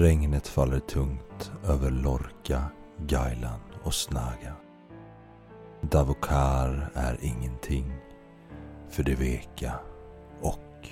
[0.00, 2.62] Regnet faller tungt över Lorca,
[3.06, 4.54] Gailan och Snaga.
[5.80, 7.92] Davokar är ingenting
[8.88, 9.72] för det veka
[10.40, 10.88] och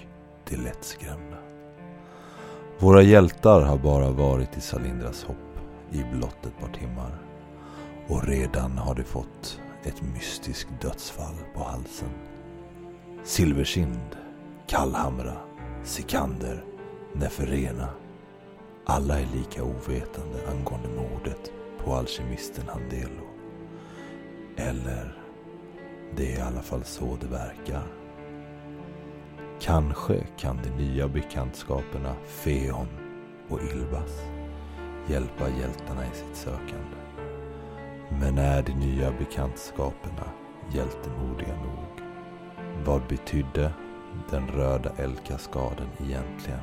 [0.48, 1.36] det lättskrämda.
[2.78, 5.58] Våra hjältar har bara varit i Salindras hopp
[5.90, 7.22] i blott ett par timmar
[8.08, 12.10] och redan har de fått ett mystiskt dödsfall på halsen.
[13.24, 14.16] Silversind,
[14.66, 15.36] Kallhamra,
[15.84, 16.64] Sikander,
[17.12, 17.88] Neferena.
[18.90, 21.52] Alla är lika ovetande angående mordet
[21.84, 23.26] på alkemisten Handelo.
[24.56, 25.18] Eller,
[26.16, 27.86] det är i alla fall så det verkar.
[29.60, 32.86] Kanske kan de nya bekantskaperna Feon
[33.48, 34.22] och Ilbas
[35.08, 36.96] hjälpa hjältarna i sitt sökande.
[38.20, 40.24] Men är de nya bekantskaperna
[40.72, 42.06] hjältemodiga nog?
[42.84, 43.72] Vad betydde
[44.30, 46.60] den röda eldkaskaden egentligen?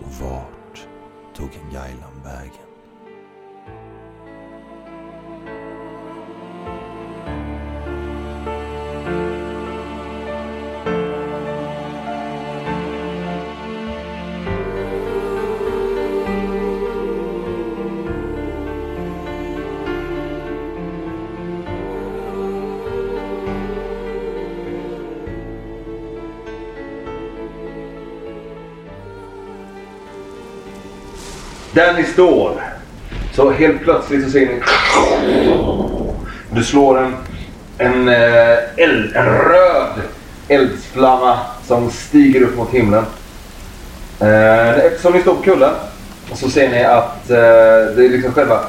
[0.00, 0.59] Och vart
[1.34, 2.69] tog Gailan vägen?
[31.80, 32.62] Där ni står.
[33.34, 34.62] Så helt plötsligt så ser ni...
[36.50, 37.14] Du slår en,
[37.78, 40.00] en, eh, eld, en röd
[40.48, 43.04] eldsflamma som stiger upp mot himlen.
[44.20, 45.74] Eh, Eftersom ni står på kullen
[46.34, 47.36] så ser ni att eh,
[47.96, 48.60] det är liksom själva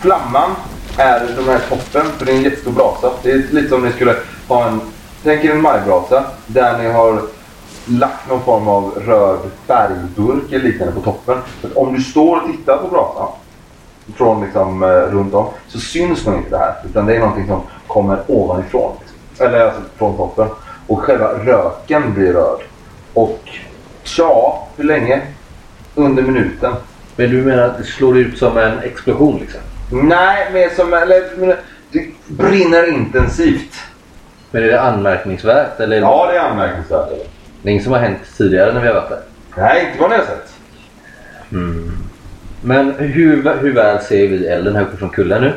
[0.00, 0.50] flamman
[0.96, 2.06] är den här toppen.
[2.18, 3.10] För det är en jättestor brasa.
[3.22, 4.14] Det är lite som ni skulle
[4.48, 4.80] ha en...
[5.24, 7.22] Tänk er en majbrasa där ni har
[7.90, 11.38] lagt någon form av röd färgburk eller liknande på toppen.
[11.60, 13.28] För om du står och tittar på brasan
[14.16, 16.74] från liksom, eh, runt om så syns nog inte det här.
[16.84, 18.92] Utan det är någonting som kommer ovanifrån.
[19.38, 20.48] Eller alltså från toppen.
[20.86, 22.60] Och själva röken blir röd.
[23.14, 23.40] Och
[24.02, 25.22] tja, hur länge?
[25.94, 26.72] Under minuten.
[27.16, 29.60] Men du menar att det slår ut som en explosion liksom?
[29.90, 30.92] Nej, mer som...
[30.92, 31.56] Eller,
[31.92, 33.74] det brinner intensivt.
[34.50, 35.80] Men är det anmärkningsvärt?
[35.80, 35.96] Eller?
[35.96, 37.08] Ja, det är anmärkningsvärt.
[37.62, 39.20] Det är inget som har hänt tidigare när vi har varit där?
[39.56, 40.52] Nej, inte vad ni har sett.
[42.62, 45.52] Men hur, hur väl ser vi elden här uppe från kullen nu?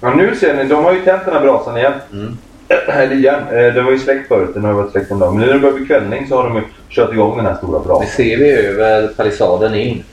[0.00, 1.92] Ja, nu ser ni, de har ju tänt den här brasan igen.
[2.12, 2.36] Mm.
[2.88, 4.50] Eller igen, eh, den var ju släckt förut.
[4.54, 5.32] Den har varit släckt en dag.
[5.34, 7.54] Men nu när det börjar bli kvällning så har de ju kört igång den här
[7.54, 8.06] stora Det brasan.
[8.06, 10.04] ser vi över palissaden in.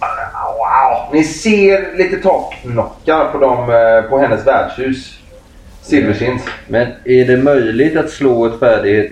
[0.00, 1.12] Wow!
[1.12, 5.18] Ni ser lite taknockar på, dem, eh, på hennes värdshus.
[5.88, 6.42] Silverskins.
[6.68, 9.10] Men är det möjligt att slå ett färdighet,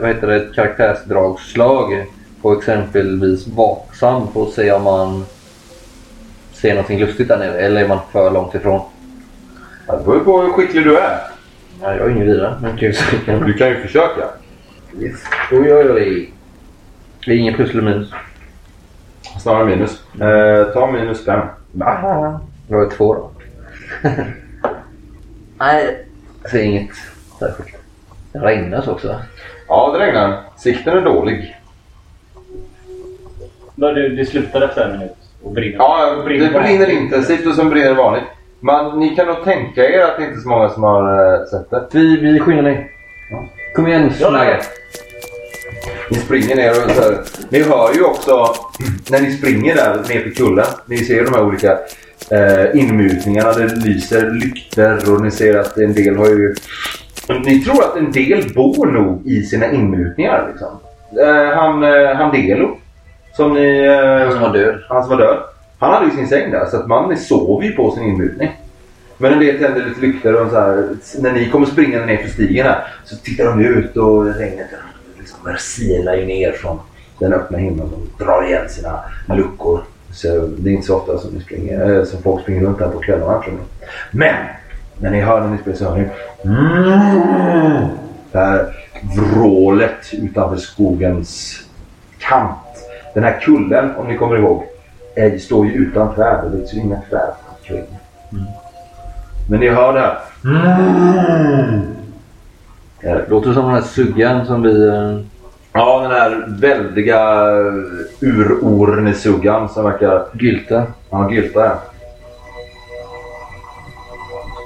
[0.00, 2.04] vad heter det, ett karaktärsdragslag
[2.42, 5.24] på exempelvis vaksam att se om man
[6.52, 7.58] ser någonting lustigt där nere?
[7.58, 8.80] Eller är man för långt ifrån?
[9.86, 11.18] Det beror på hur skicklig du är.
[11.82, 12.58] Ja, jag är ingen vidare.
[12.62, 13.38] Men kan ju säga.
[13.38, 14.24] Du kan ju försöka.
[15.00, 15.24] Yes.
[15.52, 16.32] Oj, oj, oj.
[17.26, 18.10] Det är ingen plus eller minus.
[19.42, 20.02] Snarare minus.
[20.20, 21.46] Eh, ta minus fem.
[22.68, 23.30] Jag är två då.
[25.58, 26.05] Nej, jag
[26.50, 26.90] ser inget
[27.38, 27.76] särskilt.
[28.32, 29.08] Det regnas också.
[29.08, 29.22] va?
[29.68, 30.42] Ja, det regnar.
[30.56, 31.56] Sikten är dålig.
[33.74, 35.76] Då det, det slutar efter en minut och brinner.
[35.78, 38.24] Ja, det Brinner brinner intensivt och sen brinner det vanligt.
[38.60, 41.44] Men ni kan nog tänka er att det inte är så många som har eh,
[41.44, 41.86] sett det.
[41.90, 42.86] Vi, vi skyndar ner.
[43.30, 43.46] Ja.
[43.74, 44.60] Kom igen, Snagge.
[46.10, 47.18] Ni springer ner och så här.
[47.48, 48.54] Ni hör ju också
[49.10, 50.66] när ni springer där ner för kullen.
[50.86, 51.78] Ni ser de här olika
[52.30, 53.52] eh, inmutningarna.
[53.52, 56.54] Det lyser lykter och ni ser att en del har ju...
[57.44, 60.48] Ni tror att en del bor nog i sina inmutningar.
[60.50, 60.68] Liksom.
[61.20, 62.76] Eh, han, eh, han Delo.
[63.36, 63.86] Som ni...
[63.86, 64.74] Eh, Han som var död.
[64.88, 65.38] Han som var död.
[65.78, 68.56] Han hade ju sin säng där så att man sov ju på sin inmutning.
[69.18, 70.88] Men en del tände lite lyktor och så här,
[71.18, 74.66] när ni kommer springande ner för stigen här så tittar de ut och regnet
[75.18, 76.80] liksom silar ju ner från
[77.18, 79.84] den öppna himlen och drar igen sina luckor.
[80.12, 82.88] Så det är inte så ofta som, ni springer, äh, som folk springer runt här
[82.88, 83.42] på kvällarna.
[84.10, 84.34] Men
[84.98, 86.08] när ni hör när ni springer så hör ni
[86.44, 87.88] mm,
[88.32, 88.86] det här
[89.16, 91.60] vrålet utanför skogens
[92.18, 92.58] kant.
[93.14, 94.64] Den här kullen, om ni kommer ihåg,
[95.14, 96.50] är, står ju utan träd.
[96.52, 97.84] Det är inga träd omkring.
[99.48, 100.18] Men ni hör det här.
[103.00, 104.92] Eh, Låter som den här suggan som vi...
[105.76, 107.46] Ja, den här väldiga
[108.20, 110.82] urornesuggan som verkar Gylta.
[111.10, 111.82] Ja, Gylta ja.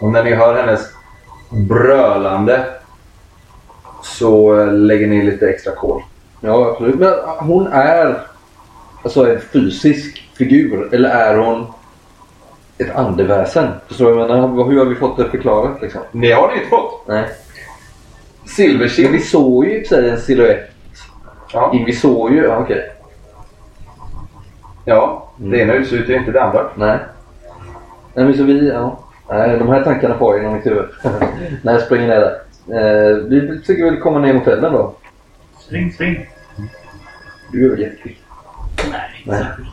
[0.00, 0.80] Och när ni hör hennes
[1.48, 2.64] brölande
[4.02, 6.02] så eh, lägger ni lite extra kol.
[6.40, 6.98] Ja, absolut.
[6.98, 8.20] Men hon är
[9.02, 10.94] alltså en fysisk figur?
[10.94, 11.66] Eller är hon
[12.78, 13.68] ett andeväsen?
[13.88, 14.64] Förstår du vad jag menar?
[14.64, 16.00] Hur har vi fått det förklarat liksom?
[16.12, 17.04] Det har ni inte fått.
[17.06, 17.22] Nej.
[17.22, 19.08] Men Silversill.
[19.08, 20.70] vi såg ju i sig en silhuett.
[21.52, 21.72] Ja.
[21.86, 22.44] Vi såg ju...
[22.44, 22.92] Ja, okej.
[24.84, 26.70] ja, det ena utesluter inte det andra.
[26.74, 26.98] Nej.
[28.14, 28.68] Nej men så vi...
[28.68, 28.98] Ja.
[29.28, 30.88] Nej, de här tankarna får jag inom mitt huvud.
[31.62, 32.40] När jag springer ner där.
[32.68, 34.94] Eh, vi försöker väl komma ner mot elden då.
[35.58, 36.26] Spring, spring.
[37.52, 38.22] Du är väl jättekvick?
[38.90, 39.38] Nej, Nej.
[39.38, 39.68] inte särskilt.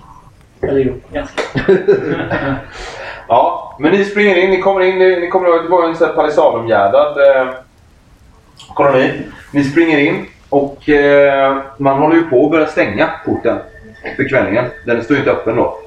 [0.62, 1.42] Eller jo, ganska.
[3.30, 4.50] Ja, men ni springer in.
[4.50, 5.00] Ni kommer in.
[5.00, 7.54] Ni, ni kommer ihåg att det var en sån här palissadomgärdad eh,
[8.74, 9.22] koloni.
[9.52, 13.58] Ni springer in och eh, man håller ju på att börja stänga porten
[14.16, 14.66] för kvällningen.
[14.86, 15.80] Den står ju inte öppen då.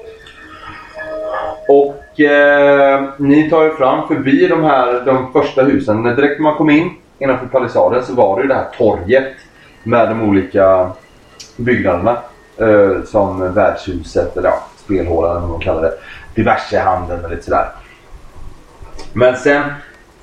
[1.67, 6.03] Och eh, ni tar er fram förbi de här de första husen.
[6.03, 9.33] Direkt när man kom in innanför palissaden så var det ju det här torget
[9.83, 10.91] med de olika
[11.57, 12.17] byggnaderna.
[12.57, 15.93] Eh, som värdshuset eller ja, spelhålan eller vad man kallar det.
[16.35, 17.65] Diverse handeln och lite sådär.
[19.13, 19.63] Men sen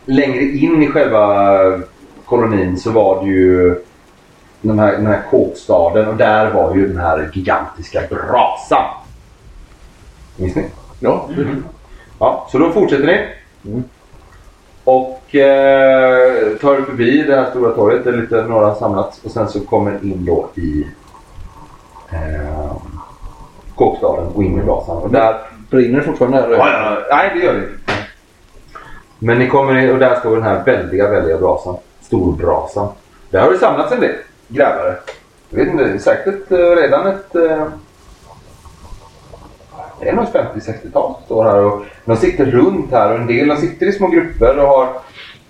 [0.04, 1.58] längre in i själva
[2.24, 3.76] kolonin så var det ju
[4.60, 8.84] den här, den här kåkstaden och där var ju den här gigantiska brasan.
[10.36, 10.64] Minns ni?
[11.00, 11.28] Ja.
[12.18, 13.28] Ja, så då fortsätter ni.
[13.70, 13.84] Mm.
[14.84, 19.60] Och eh, tar förbi det här stora torget där lite några samlats och sen så
[19.60, 20.86] kommer in då i
[22.10, 22.72] eh,
[23.74, 24.96] kåkstaden och in i brasan.
[24.96, 25.36] Och där
[25.70, 26.38] Brinner det fortfarande?
[26.38, 27.92] Ja, ja, nej, det gör det inte.
[29.18, 31.76] Men ni kommer in och där står den här väldiga, väldiga brasan.
[32.00, 32.88] Storbrasan.
[33.30, 34.14] Där har det samlats en del
[34.48, 34.94] grävare.
[35.50, 37.34] Jag vet inte, det är säkert eh, redan ett...
[37.34, 37.66] Eh,
[40.00, 43.56] det är nog 50-60-tal står här och de sitter runt här och en del de
[43.56, 44.88] sitter i små grupper och har,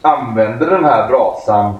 [0.00, 1.74] använder den här brasan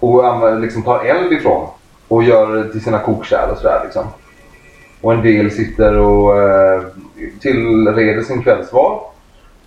[0.00, 1.68] och använder, liksom tar eld ifrån
[2.08, 4.04] och gör det till sina kokkärl och sådär liksom.
[5.00, 6.82] Och en del sitter och eh,
[7.40, 9.00] tillreder sin kvällsval.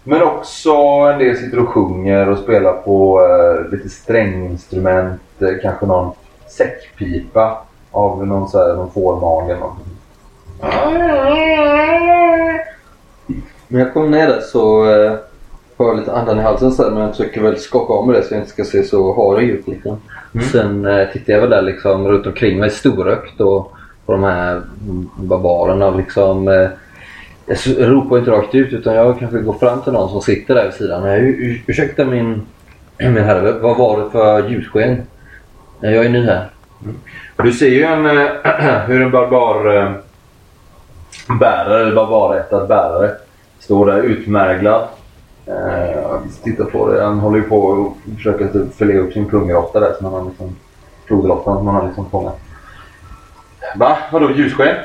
[0.03, 0.73] Men också
[1.13, 5.21] en del sitter och sjunger och spelar på eh, lite stränginstrument.
[5.39, 6.11] Eh, kanske någon
[6.51, 7.57] säckpipa
[7.91, 9.49] av någon, så här, någon fårmage.
[9.49, 9.87] eller någonting.
[13.67, 15.13] När jag kom ner där så eh,
[15.77, 18.15] har jag lite andan i halsen så här, men jag försöker väl skaka av mig
[18.15, 19.67] det så jag inte ska se så harig ut.
[19.67, 19.97] Liksom.
[20.51, 23.73] Sen eh, tittar jag väl där liksom runt omkring mig storökt och
[24.05, 24.51] på de här
[24.87, 26.47] mm, barbarerna liksom.
[26.47, 26.69] Eh,
[27.45, 30.65] jag ropar inte rakt ut utan jag kanske går fram till någon som sitter där
[30.65, 31.05] vid sidan.
[31.05, 32.41] Ur- ur- ursäkta min,
[32.97, 35.01] min herre, vad var det för ljussken?
[35.83, 36.49] Eh, Jag är ny här.
[37.43, 39.91] Du ser ju en, eh, hur en barbar eh,
[41.39, 43.11] bärare, eller barbarättad bärare,
[43.59, 44.87] står där utmärglad.
[45.45, 47.03] Eh, titta på det.
[47.03, 50.25] Han håller ju på och försöker typ förle upp sin pungråtta där som han har
[50.29, 50.55] liksom,
[51.07, 52.39] flodråttan som han har liksom fångat.
[53.75, 53.97] Va?
[54.11, 54.75] Vadå ljussken?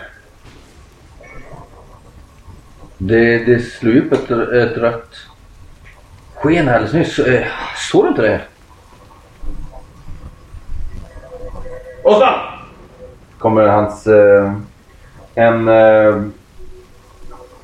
[2.98, 5.14] Det, det slog upp ett, ett rött
[6.34, 7.18] sken här alldeles nyss.
[7.18, 7.46] Eh,
[7.92, 8.40] Såg du inte det?
[12.06, 12.34] Osman!
[13.38, 14.06] Kommer hans...
[14.06, 14.52] Eh,
[15.34, 15.68] en...
[15.68, 16.22] Eh,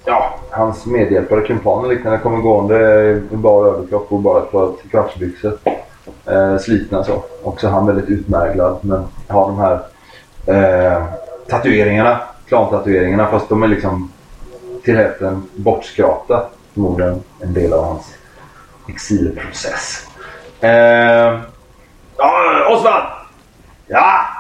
[0.05, 2.77] ja, hans medhjälpare, kumpanen liknande, kommer gående
[3.33, 5.59] i bara överkropp och bara ett par kvartsbyxor.
[6.27, 7.23] Eh, slitna så.
[7.43, 9.81] Också han väldigt utmärglad men har de här
[10.47, 11.05] eh,
[11.49, 12.21] tatueringarna.
[12.49, 14.13] Klantatueringarna fast de är liksom
[14.85, 16.47] till hälften bortskrapta.
[16.75, 18.15] Förmodligen en del av hans
[18.89, 20.07] exilprocess.
[20.61, 21.41] Eh,
[22.17, 23.05] ja, Osvald!
[23.87, 24.32] Ja!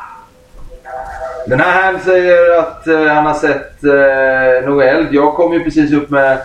[1.47, 5.09] Den här herrn säger att eh, han har sett eh, något eld.
[5.11, 6.39] Jag kom ju precis upp med,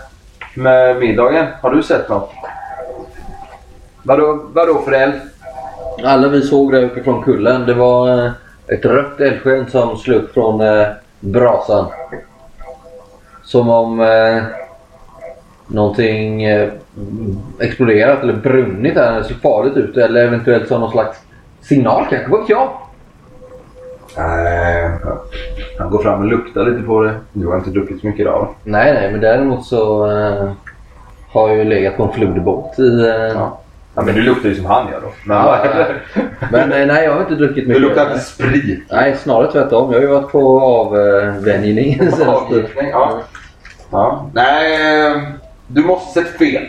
[0.54, 1.46] med middagen.
[1.62, 2.32] Har du sett något?
[4.04, 5.14] Vadå, vadå för eld?
[6.04, 7.66] Alla vi såg där uppifrån kullen.
[7.66, 8.32] Det var eh,
[8.68, 10.88] ett rött eldsken som slog upp från eh,
[11.20, 11.86] brasan.
[13.44, 14.44] Som om eh,
[15.68, 16.70] någonting eh,
[17.60, 19.18] exploderat eller brunnit där.
[19.18, 19.98] Det såg farligt ut.
[19.98, 21.18] Eller eventuellt som någon slags
[21.62, 22.30] signal kanske.
[22.30, 22.70] Vad vet jag?
[24.18, 24.90] Nej,
[25.80, 27.14] han går fram och luktar lite på det.
[27.34, 28.48] Du har inte druckit så mycket idag?
[28.64, 30.52] Nej, nej, men däremot så eh,
[31.32, 33.00] har jag ju legat på en floderbåt i...
[33.08, 33.60] Eh, Ja.
[33.96, 35.08] Ja, men du luktar ju som han gör då.
[35.26, 35.58] Men, Ja.
[36.52, 37.82] Men eh, nej, jag har inte druckit mycket.
[37.82, 38.84] Du luktar inte sprit.
[38.92, 39.92] Nej, snarare tvärtom.
[39.92, 43.20] Jag har ju varit på avvänjning sen senaste- Avgiftning, ja.
[43.92, 44.30] ja.
[44.34, 45.22] Nej, eh,
[45.68, 46.64] du måste sett fel.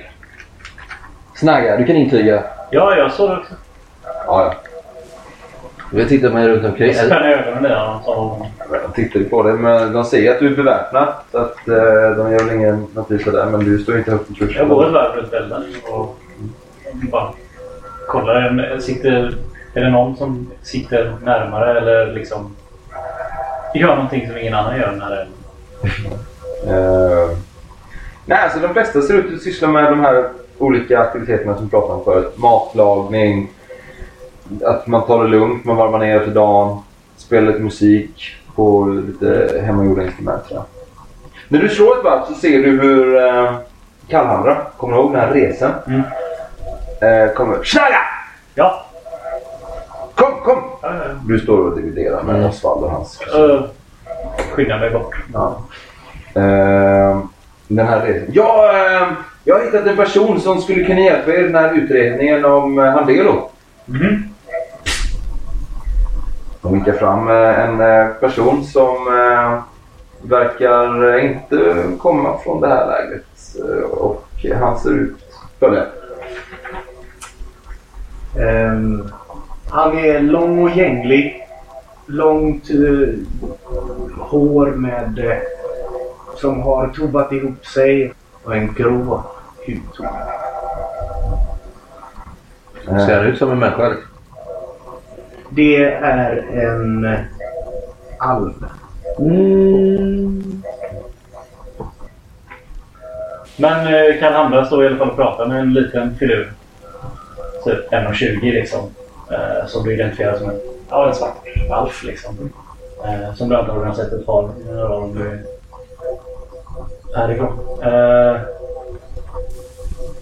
[1.34, 2.42] Snagga, du kan intyga.
[2.70, 3.54] Ja, jag såg det också.
[4.04, 4.54] Ja, ja.
[5.90, 6.88] Jag tittar mig runt omkring.
[6.88, 7.98] Jag spänner ögonen där.
[8.04, 8.46] Sa...
[8.86, 11.08] De tittar ju på det, men de säger att du är beväpnad.
[11.32, 11.74] Så att eh,
[12.16, 14.56] de gör väl ingen notis där, men du står inte högt i kurs.
[14.56, 16.16] Jag går ett varv runt elden och
[17.10, 17.32] bara
[18.06, 18.78] kollar.
[18.80, 19.34] Sitter,
[19.74, 22.56] är det någon som sitter närmare eller liksom
[23.74, 25.26] gör någonting som ingen annan gör när det
[26.66, 27.30] Eh,
[28.26, 30.28] nej, alltså de flesta ser ut att syssla med de här
[30.58, 32.38] olika aktiviteterna som vi pratade om förut.
[32.38, 33.50] Matlagning,
[34.64, 36.78] att man tar det lugnt, man varvar ner för dagen,
[37.16, 40.42] spelar lite musik på lite hemmagjorda instrument.
[40.48, 40.64] Så.
[41.48, 43.54] När du slår ett varv så ser du hur eh,
[44.08, 45.70] Kallhamra, kommer du ihåg den här resan?
[45.86, 46.00] Mm.
[47.00, 47.64] Eh, kommer.
[47.64, 48.00] Snagga!
[48.54, 48.84] Ja.
[50.14, 50.58] Kom, kom!
[50.82, 52.48] Ja, ja, Du står och dividerar med Mm.
[52.48, 53.38] Osvald och hans ja.
[53.38, 53.62] Uh,
[54.52, 55.16] skynda mig bort.
[55.32, 55.62] Ja.
[56.34, 57.18] Eh,
[57.68, 58.28] den här resan.
[58.32, 59.08] Ja, eh,
[59.44, 62.78] jag har hittat en person som skulle kunna hjälpa er i den här utredningen om
[62.78, 63.50] eh, Handelo.
[63.84, 64.27] Mhm.
[66.62, 69.62] De vinkar fram eh, en eh, person som eh,
[70.22, 73.24] verkar inte komma från det här lägret.
[73.90, 75.16] Och han ser ut
[75.58, 75.90] följande.
[78.38, 79.08] Ehm,
[79.70, 81.46] han är lång och gänglig.
[82.06, 83.14] Långt eh,
[84.18, 85.36] hår med eh,
[86.36, 88.12] som har tobbat ihop sig
[88.44, 89.24] och en grå
[89.66, 90.06] hudton.
[92.84, 93.96] Ser han ut som en människa?
[95.50, 97.04] Det är en
[98.18, 98.64] alv.
[99.18, 99.68] alv.
[103.60, 106.52] Men eh, kan andra stå i alla fall och prata med en liten filur.
[107.64, 108.80] Typ 1,20 liksom.
[109.30, 112.50] Eh, som du identifierar som en, ja, en svart alf liksom.
[113.04, 115.42] Eh, som du antagligen har sett ett par i några år om du är
[117.16, 117.58] härifrån.
[117.82, 118.40] Eh,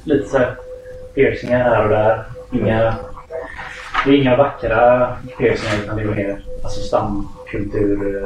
[0.05, 0.57] lite så här
[1.15, 2.25] piercingar här och där.
[2.53, 2.95] Inga,
[4.07, 8.25] det är inga vackra piercingar utan det är mer alltså stamkultur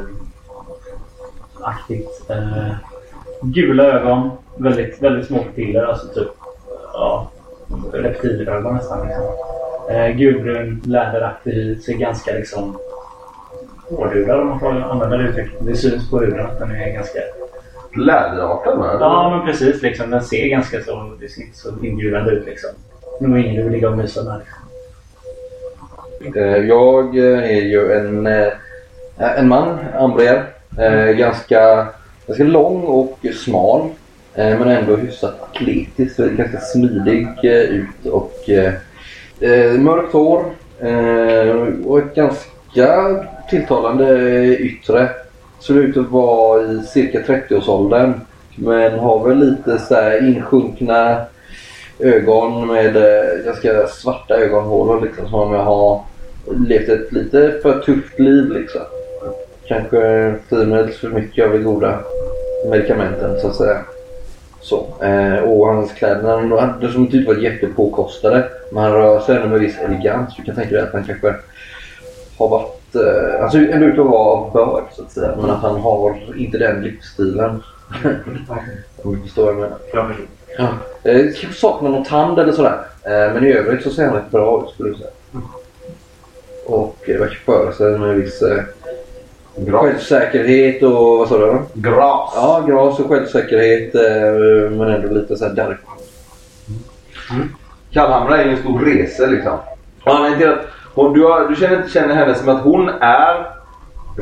[2.28, 2.75] eh,
[3.40, 4.30] gula ögon.
[4.56, 5.84] Väldigt, väldigt små pupiller.
[5.84, 6.28] Alltså typ
[6.92, 7.30] ja,
[7.92, 9.06] reptilögon nästan.
[9.06, 9.25] Liksom.
[9.90, 11.78] Eh, gulbrun, läderaktig hy.
[11.78, 12.78] Ser ganska liksom
[13.90, 15.58] hårdhudad om man får använda det uttrycket.
[15.60, 17.18] Det syns på huden att den är ganska...
[17.96, 18.96] Läderartad va?
[19.00, 19.82] Ja men precis.
[19.82, 21.16] Liksom, den ser ganska så...
[21.20, 22.70] Det ser inte så inbjudande ut liksom.
[23.20, 24.40] Nog ingen du vill ligga och mysa med.
[26.24, 28.52] Eh, jag eh, är ju en, eh,
[29.18, 30.44] en man, Ambrier.
[31.14, 31.86] Ganska,
[32.26, 33.88] ganska lång och smal.
[34.34, 36.16] Men ändå hyfsat atletisk.
[36.18, 38.34] Ganska smidig ut och
[39.78, 40.44] mörkt hår.
[41.86, 45.08] Och ett ganska tilltalande yttre.
[45.58, 48.12] Ser ut att vara i cirka 30-årsåldern.
[48.56, 51.24] Men har väl lite så här insjunkna
[51.98, 52.94] ögon med
[53.44, 55.28] ganska svarta ögonhålor liksom.
[55.28, 56.00] Som om jag har
[56.54, 58.80] levt ett lite för tufft liv liksom.
[59.66, 61.99] Kanske drivmedels för mycket av de goda
[62.71, 63.85] medikamenten så att säga.
[64.61, 64.87] Så.
[65.02, 68.49] Eh, och hans kläder, hade som inte varit jättepåkostade.
[68.73, 70.37] Men han rör sig ändå med viss elegans.
[70.37, 71.35] Du kan tänka dig att han kanske
[72.38, 72.95] har varit...
[72.95, 75.37] Eh, han ser ändå ut att vara av börd så att säga.
[75.40, 77.62] Men att han har inte den livsstilen.
[79.02, 79.78] Om du förstår vad jag menar.
[80.59, 80.69] Ja.
[81.02, 82.78] Eh, kanske saknar någon tand eller sådär.
[83.02, 85.11] Eh, men i övrigt så ser han rätt bra ut skulle jag säga.
[86.70, 88.62] Och eh, verkar föra sig med en viss eh,
[89.56, 89.82] Gras.
[89.82, 91.58] självsäkerhet och vad sa du?
[91.74, 92.32] Gras.
[92.34, 95.78] Ja, gras och självsäkerhet eh, men ändå lite såhär dark.
[97.92, 99.58] Kallhamra är ju en stor rese liksom.
[100.04, 103.46] Och anledningen till att hon, du, har, du känner känner henne som att hon är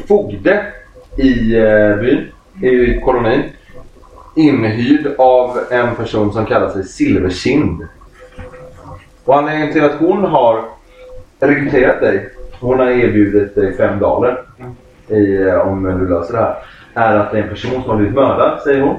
[0.08, 0.66] fogde
[1.16, 3.42] i eh, byn, i kolonin.
[4.36, 7.86] Inhyrd av en person som kallar sig Silverkind.
[9.24, 10.64] Och anledningen till att hon har
[11.40, 14.40] rekryterat dig, hon har erbjudit dig fem daler
[15.08, 16.56] i, eh, om du löser det här.
[16.94, 18.96] Är att det är en person som har blivit mördad, säger hon.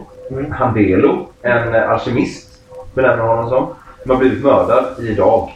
[0.52, 2.62] Handelo, en eh, alkemist,
[2.94, 3.68] benämner honom som.
[4.02, 5.50] Som har blivit mördad idag.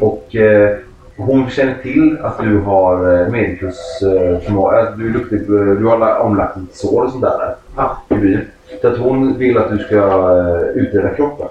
[0.00, 0.76] Och eh,
[1.16, 4.80] hon känner till att du har eh, medikursförmåga.
[4.80, 7.96] Eh, du är duktig du har la- omlagt lite sår och sånt där Ja.
[8.08, 8.40] i byn.
[8.82, 11.46] Så att hon vill att du ska eh, utreda kroppen.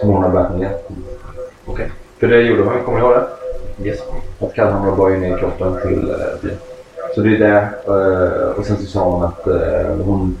[0.00, 0.70] Som hon har bärt ner.
[1.66, 1.90] Okej.
[2.20, 3.26] För det gjorde hon, kommer du ihåg det?
[3.82, 3.98] Yes.
[4.40, 6.56] Att Kallhamra bar ju ner kroppen till eh, byn.
[7.14, 7.68] Så det är det.
[7.86, 10.36] Eh, och sen så sa hon att eh, hon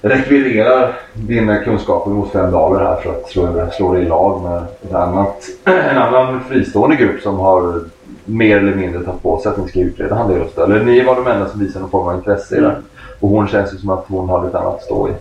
[0.00, 4.62] rekvirerar dina kunskaper mot fem daler här för att slå, slå dig i lag med
[4.88, 7.80] ett annat, en annan fristående grupp som har
[8.24, 10.64] mer eller mindre tagit på sig att ni ska utreda Handelsrösta.
[10.64, 12.76] Eller ni var de enda som visade någon form av intresse i det.
[13.20, 15.12] Och hon känns ju som att hon har lite annat att stå i.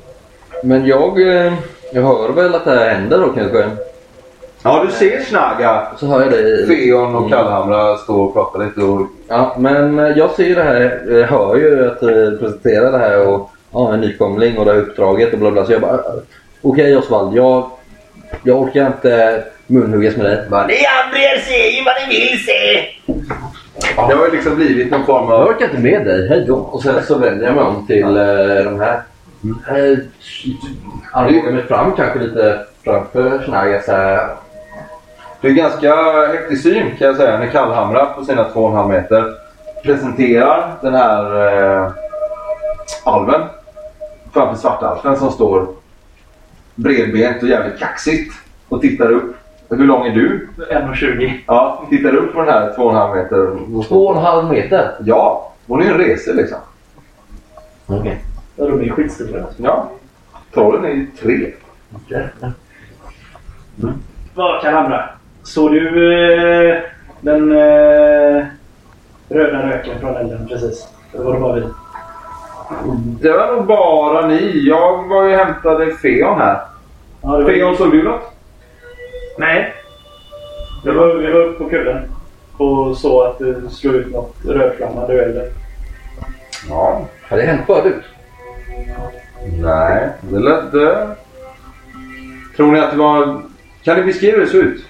[0.64, 1.54] Men jag, eh,
[1.94, 3.70] jag hör väl att det här händer då kanske.
[4.68, 6.66] Ja, du ser Snaga, Så hör jag det i...
[6.68, 10.64] Feon och Kallhamra stå och prata lite och Ja, men eh, jag ser ju det
[10.64, 14.72] här, jag hör ju att du presenterar det här och ja, en nykomling och det
[14.72, 15.66] här uppdraget och bla bla.
[15.66, 16.00] Så jag bara, eh,
[16.62, 17.70] okej Osvald, jag,
[18.44, 20.44] jag orkar inte munhuggas med dig.
[20.50, 22.86] Bara, Ni andra ser ju vad ni vill se!
[23.96, 25.48] Det har ju liksom blivit någon form Jag av...
[25.48, 26.28] orkar inte med dig.
[26.30, 26.56] Hej då.
[26.56, 29.02] Och sen så vänder jag mig om till eh, de här.
[29.72, 29.98] Uh,
[31.12, 33.44] Armbågar mig fram kanske lite framför
[33.86, 34.28] så här.
[35.42, 35.96] Det är ganska
[36.28, 37.40] häftig syn kan jag säga.
[37.40, 39.34] När kallhamrar på sina 2,5 meter
[39.84, 41.48] presenterar den här
[41.84, 41.92] eh,
[43.04, 43.42] alven
[44.34, 45.68] framför svartalfen som står
[46.76, 48.34] bredbent och jävligt kaxigt
[48.70, 49.36] och tittar upp.
[49.70, 50.50] Hur lång är du?
[50.58, 51.34] 1,20.
[51.48, 53.84] Ja, tittar upp på den här 2,5 meter.
[53.88, 54.92] Två och en halv meter.
[55.06, 56.58] Ja, hon är ju en rese liksom.
[57.86, 58.18] Okej.
[58.56, 59.46] Ja, de är skitstora.
[59.58, 59.90] Ja.
[60.54, 61.52] Trollen är ju tre.
[64.36, 65.10] Vad kan hamra?
[65.48, 66.14] Såg du
[66.70, 66.78] eh,
[67.22, 68.46] den eh,
[69.30, 70.88] röda röken från elden precis?
[71.12, 71.64] Det var det bara vi.
[73.22, 74.68] Det var nog bara ni.
[74.68, 76.60] Jag var ju och hämtade Feon här.
[77.22, 78.22] Ja, det var, Feon, såg du något?
[79.38, 79.74] Nej.
[80.86, 82.12] vi, var, vi var uppe på kullen
[82.58, 85.46] och såg att det slog ut något rödflammande ur elden.
[86.70, 87.06] Ja.
[87.30, 88.04] Har det hänt förut?
[89.62, 90.72] Nej, det lät...
[90.72, 91.16] Det...
[92.56, 93.42] Tror ni att det var...
[93.84, 94.86] Kan ni beskriva hur det såg ut?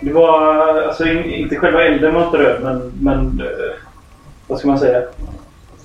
[0.00, 3.74] Det var alltså in, inte själva elden var inte röd men, men eh,
[4.46, 5.02] vad ska man säga?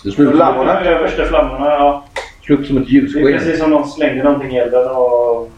[0.03, 0.79] Det slog Flammorna?
[0.84, 2.05] De översta flammorna, ja.
[2.41, 3.24] slog som ett Det är ljussken.
[3.24, 5.51] precis som någon slängde någonting i elden och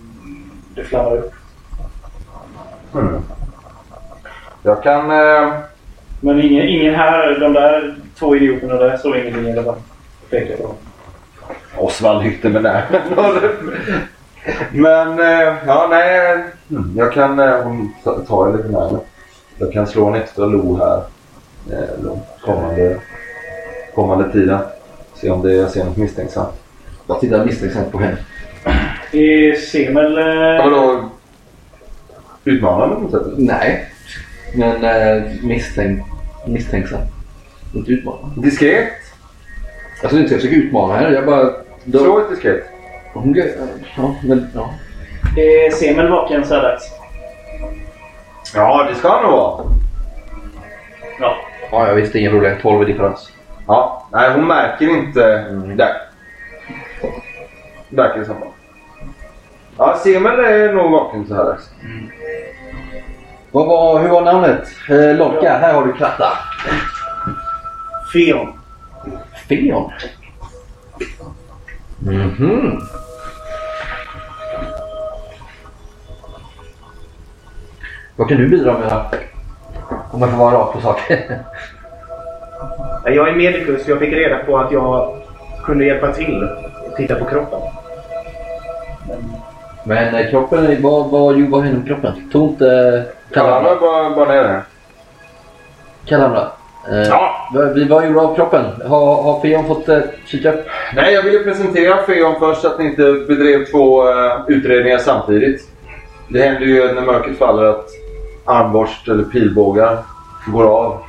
[0.76, 1.34] det flammade upp.
[2.94, 3.22] Mm.
[4.64, 5.12] Jag kan...
[5.12, 5.54] Eh...
[6.22, 9.76] Men ingen, ingen här, de där två idioterna där såg ingenting i alla fall.
[11.78, 13.02] Osvald hytte med näven.
[14.72, 16.43] Men, eh, ja nej.
[16.72, 16.93] Mm.
[16.98, 17.39] Jag kan...
[17.39, 19.00] Eh, hon ta- tar jag lite närmare.
[19.58, 20.98] Jag kan slå en extra lo här.
[21.72, 22.98] Eh, de kommande,
[23.96, 24.60] kommande tiden.
[25.15, 26.50] Se om det, jag ser något misstänksamt.
[27.08, 28.17] Jag tittar misstänksamt på henne.
[29.12, 30.17] Är Semel...
[30.58, 31.10] Ja, Vadå?
[32.43, 33.34] Utmanande på något sätt?
[33.38, 33.86] Nej.
[34.56, 36.04] Men eh, misstänk,
[36.48, 37.00] misstänksam.
[37.74, 38.41] Inte utmanande.
[38.41, 38.88] Diskret?
[40.04, 41.15] Alltså inte jag försöker utmana henne.
[41.15, 41.52] Jag bara...
[41.84, 42.63] Då, Slå ett diskret.
[43.19, 43.36] Hon,
[43.97, 44.73] ja, men, ja.
[45.38, 46.91] är Semel vaken så här dags?
[48.56, 49.65] Ja, det ska han nog vara.
[51.19, 51.36] Ja.
[51.71, 52.58] ja, jag visste ingen problem.
[52.62, 53.32] 12 i differens.
[53.67, 55.39] Ja, nej hon märker inte
[55.75, 56.01] där.
[57.89, 58.36] Verkar det som.
[59.78, 61.69] Ja, Semel är nog vaken så här dags.
[63.51, 64.67] Vad var, hur var namnet?
[64.89, 66.38] Eh, Locka, här har du kratta.
[68.13, 68.54] Feon.
[69.49, 69.91] Feon.
[72.06, 72.80] Mhm.
[78.15, 79.18] Vad kan du bidra med då?
[80.12, 81.00] Om man får vara rak på sak.
[83.06, 83.88] Jag är medikus.
[83.88, 85.18] Jag fick reda på att jag
[85.65, 86.44] kunde hjälpa till
[86.89, 87.60] och titta på kroppen.
[89.84, 92.30] Men eh, kroppen, är- vad, vad, vad hände med kroppen?
[92.32, 92.65] Tog inte
[93.30, 93.70] Ja, Kalamra?
[93.70, 94.62] han bara, bara ner det.
[96.06, 96.48] Kalamra?
[96.91, 97.50] Eh, Ja.
[97.54, 98.65] vad, vi- vad gjorde du av kroppen?
[98.88, 100.54] Har, har Feon fått eh, kika?
[100.93, 105.69] Nej, jag ville presentera Feon först att ni inte bedrev två eh, utredningar samtidigt.
[106.28, 107.89] Det händer ju när mörkret faller att
[108.45, 109.98] armborst eller pilbågar
[110.48, 111.02] går av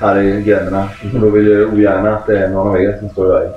[0.00, 0.88] här i gränderna.
[1.14, 3.52] Och då vill jag ogärna att det är någon av er som står i vägen.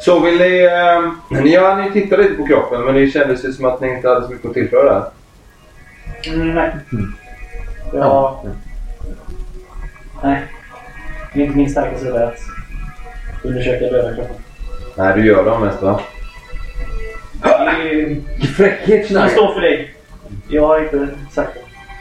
[0.00, 0.64] Så vill ni...
[0.64, 3.88] Eh, ni, ja, ni tittade lite på kroppen men det kändes ju som att ni
[3.88, 5.04] inte hade så mycket att tillföra där.
[6.34, 6.72] Mm, nej.
[7.92, 8.44] Ja.
[10.22, 10.42] Nej.
[11.34, 12.38] Det är inte min starka sida att
[13.42, 14.34] undersöka döda kroppen.
[14.94, 16.00] Nej, du gör dem mest va?
[17.42, 19.94] Det är- Fräckhet Jag står för dig.
[20.48, 21.60] Jag har inte sagt det.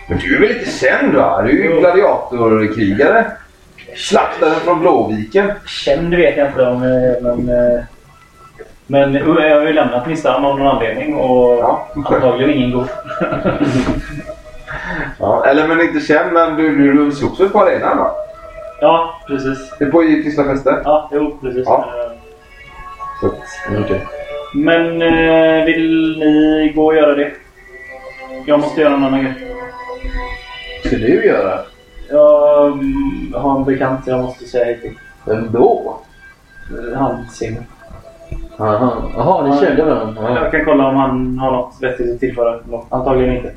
[0.09, 1.41] Men du är väl lite känd va?
[1.41, 1.79] Du är ju Jo.
[1.79, 3.25] gladiatorkrigare.
[3.95, 5.51] Slaktaren från Blåviken.
[5.67, 7.49] Känd vet jag inte om, eh, men...
[7.49, 7.81] eh,
[8.87, 9.25] Men jag
[9.59, 11.87] har ju lämnat min stam av någon anledning och Ja.
[11.95, 12.87] antagligen ingen god.
[15.19, 18.11] Ja, eller men inte känd, men du, du, du slogs väl på arenan va?
[18.81, 19.73] Ja, precis.
[19.79, 20.81] Det på i Tysta fester.
[20.83, 21.63] Ja, jo, precis.
[21.65, 21.85] Ja.
[21.87, 22.11] Eh,
[23.21, 23.33] Så att,
[23.83, 24.01] Okej.
[24.55, 27.31] Men eh, vill ni gå och göra det?
[28.45, 29.33] Jag måste göra en annan grej.
[30.85, 31.59] ska du göra?
[32.09, 32.79] Jag
[33.33, 34.93] har en bekant jag måste säga hej till.
[35.25, 35.97] Vem då?
[36.71, 37.63] Eh, Han Simon.
[38.57, 39.03] Aha.
[39.15, 40.21] Jaha, ni kände varandra?
[40.23, 40.43] Ja.
[40.43, 42.59] Jag kan kolla om han har något vettigt att tillföra.
[42.89, 43.51] Antagligen inte.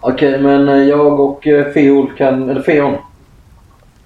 [0.00, 2.96] Okej, men eh, jag och Feol kan, eller Feon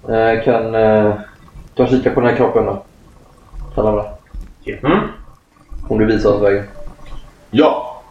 [0.09, 1.13] eh, kan eh,
[1.75, 2.83] ta och kika på den här kroppen då.
[3.75, 4.05] Kalamra.
[4.65, 4.99] mm.
[5.87, 6.63] Om du visar oss vägen.
[7.51, 8.01] Ja.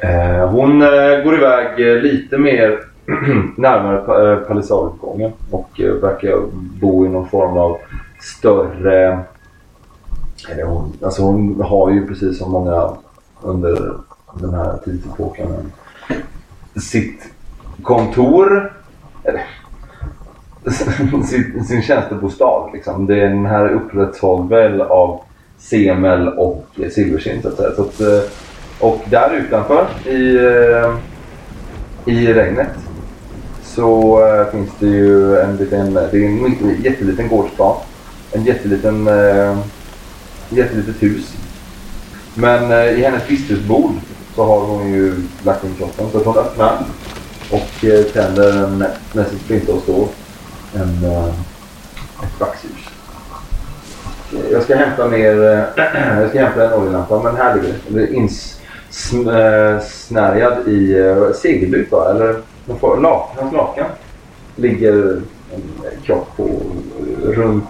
[0.00, 2.80] Eh, hon eh, går iväg eh, lite mer
[3.56, 6.36] närmare pa- eh, palissadutgången och eh, verkar
[6.80, 7.78] bo i någon form av
[8.20, 9.18] större...
[10.50, 12.90] Eller hon, alltså hon har ju precis som många
[13.42, 13.92] under
[14.34, 15.72] den här tidsepoken en-
[16.80, 17.22] sitt
[17.82, 18.72] kontor.
[21.28, 22.70] Sin, sin tjänstebostad.
[22.72, 23.06] Liksom.
[23.06, 25.20] Det är den här upprätthåll väl av
[25.58, 27.70] Semel och silverskinn så att säga.
[27.76, 28.30] Så att, eh,
[28.80, 30.94] och där utanför i, eh,
[32.14, 32.70] i regnet
[33.62, 37.76] så eh, finns det ju en liten, det är en jätteliten gårdsplan.
[38.32, 39.08] En jätteliten,
[40.48, 41.36] jättelitet hus.
[42.34, 43.92] Men i hennes visthusbord
[44.34, 46.06] så har hon ju lagt in kroppen.
[46.12, 46.78] Så att hon öppnar
[47.50, 48.78] och tänder en,
[49.12, 50.08] med sitt sprinta och står
[50.74, 51.28] en, eh,
[52.22, 52.88] ett vaxljus.
[54.32, 55.64] Eh, Jag ska hämta mer, eh,
[56.20, 57.78] jag ska hämta en oljelampa men här ligger det.
[57.88, 58.12] Det är
[59.72, 62.10] insnärjad i uh, segelbyt va?
[62.10, 62.40] Eller
[63.36, 63.86] hans lakan.
[64.56, 65.22] Ligger
[65.54, 65.62] en
[66.04, 66.48] kropp på
[67.24, 67.64] runt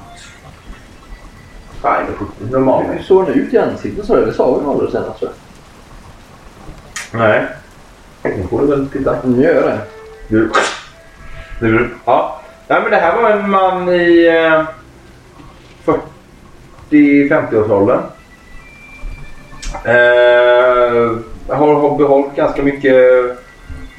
[1.84, 2.52] Nej, det är 70.
[2.52, 2.84] Normal.
[2.84, 4.24] Hur såg den ut i ansiktet sa du?
[4.26, 5.30] Det sa vi nog aldrig senast tror
[7.12, 7.46] Nej.
[8.22, 9.16] Nu får du väl titta.
[9.24, 9.80] Nu gör jag det.
[10.28, 10.50] Du.
[11.60, 11.90] Du.
[12.04, 12.40] Ja.
[12.70, 14.64] Nej, men det här var en man i eh,
[16.90, 18.00] 40-50-årsåldern.
[19.84, 21.18] Eh,
[21.56, 22.94] har, har behållit ganska mycket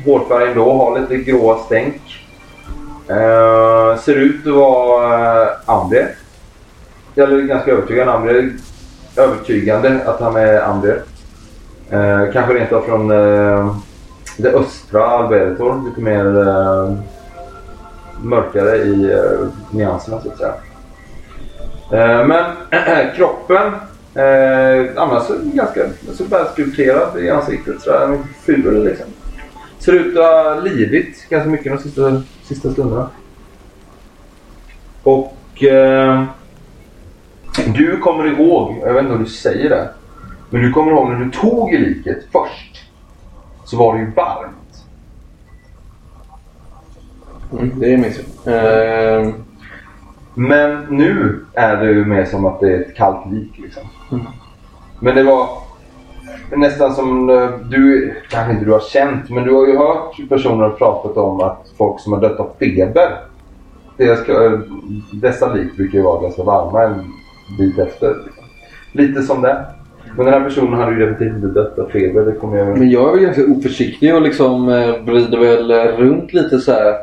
[0.06, 0.74] hårfärg ändå.
[0.74, 2.26] Har lite gråa stänk.
[3.10, 6.16] Eh, ser ut att vara eh, Amber.
[7.16, 8.54] är ganska övertygande Amber.
[9.18, 11.02] Övertygande att han är Amber.
[11.90, 13.76] Eh, kanske rent av från eh,
[14.38, 15.84] det östra Albertor.
[15.90, 16.94] Lite mer eh,
[18.24, 20.54] mörkare i eh, nyanserna så att säga.
[21.92, 22.46] Eh, men
[23.16, 23.74] kroppen
[24.14, 27.82] eh, annars är ganska alltså så välskulpterad i ansiktet.
[27.82, 29.06] Så där, ful liksom.
[29.80, 33.10] Ser ut att ha lidit ganska mycket de sista, sista stunderna.
[35.04, 36.24] Och eh,
[37.66, 39.90] du kommer ihåg, jag vet inte om du säger det.
[40.50, 42.86] Men du kommer ihåg när du tog i liket först.
[43.66, 44.59] Så var det ju varmt.
[47.52, 48.54] Mm, det minns jag.
[48.54, 49.30] Eh,
[50.34, 53.84] Men nu är det ju mer som att det är ett kallt lik liksom.
[54.12, 54.26] Mm.
[55.00, 55.48] Men det var
[56.56, 57.28] nästan som
[57.72, 61.72] du, kanske inte du har känt, men du har ju hört personer pratat om att
[61.78, 63.18] folk som har dött av feber.
[63.98, 64.60] Deras, eh,
[65.14, 67.04] dessa lik brukar ju vara ganska varma en
[67.58, 68.16] bit efter.
[68.26, 68.44] Liksom.
[68.92, 69.66] Lite som det.
[70.16, 72.22] Men den här personen hade ju definitivt inte dött av feber.
[72.22, 72.78] Det kommer jag...
[72.78, 76.94] men jag är väl ganska oförsiktig och liksom eh, vrider väl runt lite så här.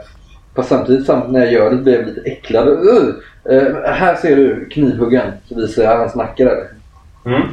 [0.56, 2.68] Fast samtidigt samt när jag gör det blir jag lite äcklad.
[2.68, 3.14] Uh!
[3.44, 5.32] Eh, här ser du knivhuggen.
[5.48, 6.68] Så visar jag hans nacke där.
[7.24, 7.48] Mm.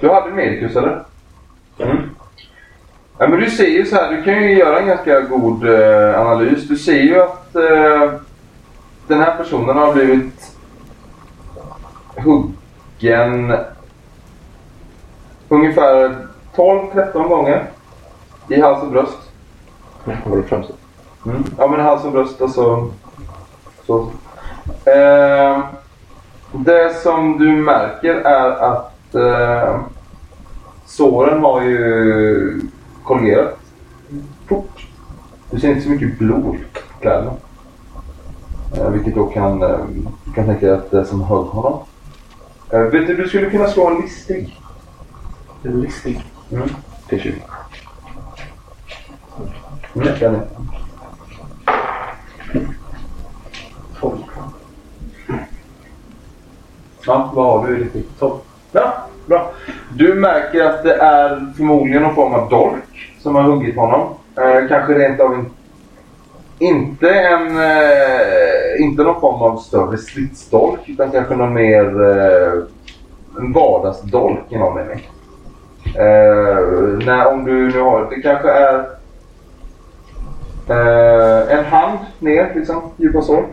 [0.00, 1.04] Du hade medikus eller?
[1.78, 1.96] Mm.
[3.18, 6.20] Ja, men du ser ju så här, du kan ju göra en ganska god eh,
[6.20, 6.68] analys.
[6.68, 8.12] Du ser ju att eh,
[9.06, 10.56] den här personen har blivit
[12.16, 13.56] huggen
[15.48, 16.16] ungefär
[16.56, 17.64] 12-13 gånger
[18.48, 19.18] i hals och bröst.
[20.48, 20.70] Främst?
[21.26, 21.44] Mm.
[21.58, 22.90] Ja men hals och bröst alltså.
[23.86, 24.10] Så.
[24.84, 25.64] Eh,
[26.52, 29.80] det som du märker är att eh,
[30.86, 32.60] såren har ju
[33.04, 33.58] kollerat
[34.48, 34.86] fort.
[35.50, 36.56] Du ser inte så mycket blod på
[37.00, 37.32] kläderna.
[38.76, 39.78] Eh, vilket då kan, eh,
[40.24, 41.80] du kan tänka dig att det som högg honom.
[42.70, 44.60] Eh, vet du, du skulle kunna slå en listig.
[45.62, 46.24] Listig.
[46.52, 46.68] Mm.
[47.08, 47.42] Till 20.
[49.94, 50.38] Mm, kan ni.
[57.06, 58.32] Ja, vad har du i ditt 12?
[58.72, 58.94] Ja,
[59.26, 59.52] bra.
[59.92, 64.08] Du märker att det är förmodligen någon form av dolk som har huggit honom.
[64.36, 65.50] Eh, kanske rent av en...
[66.58, 67.56] Inte en...
[67.56, 72.10] Eh, inte någon form av större stridsdolk utan kanske någon mer...
[72.10, 72.62] Eh,
[73.38, 75.08] en vardagsdolk i någon mening.
[75.94, 78.10] Eh, när, om du nu har...
[78.10, 78.78] Det kanske är...
[80.68, 83.44] Eh, en hand ner, liksom, djupa sår.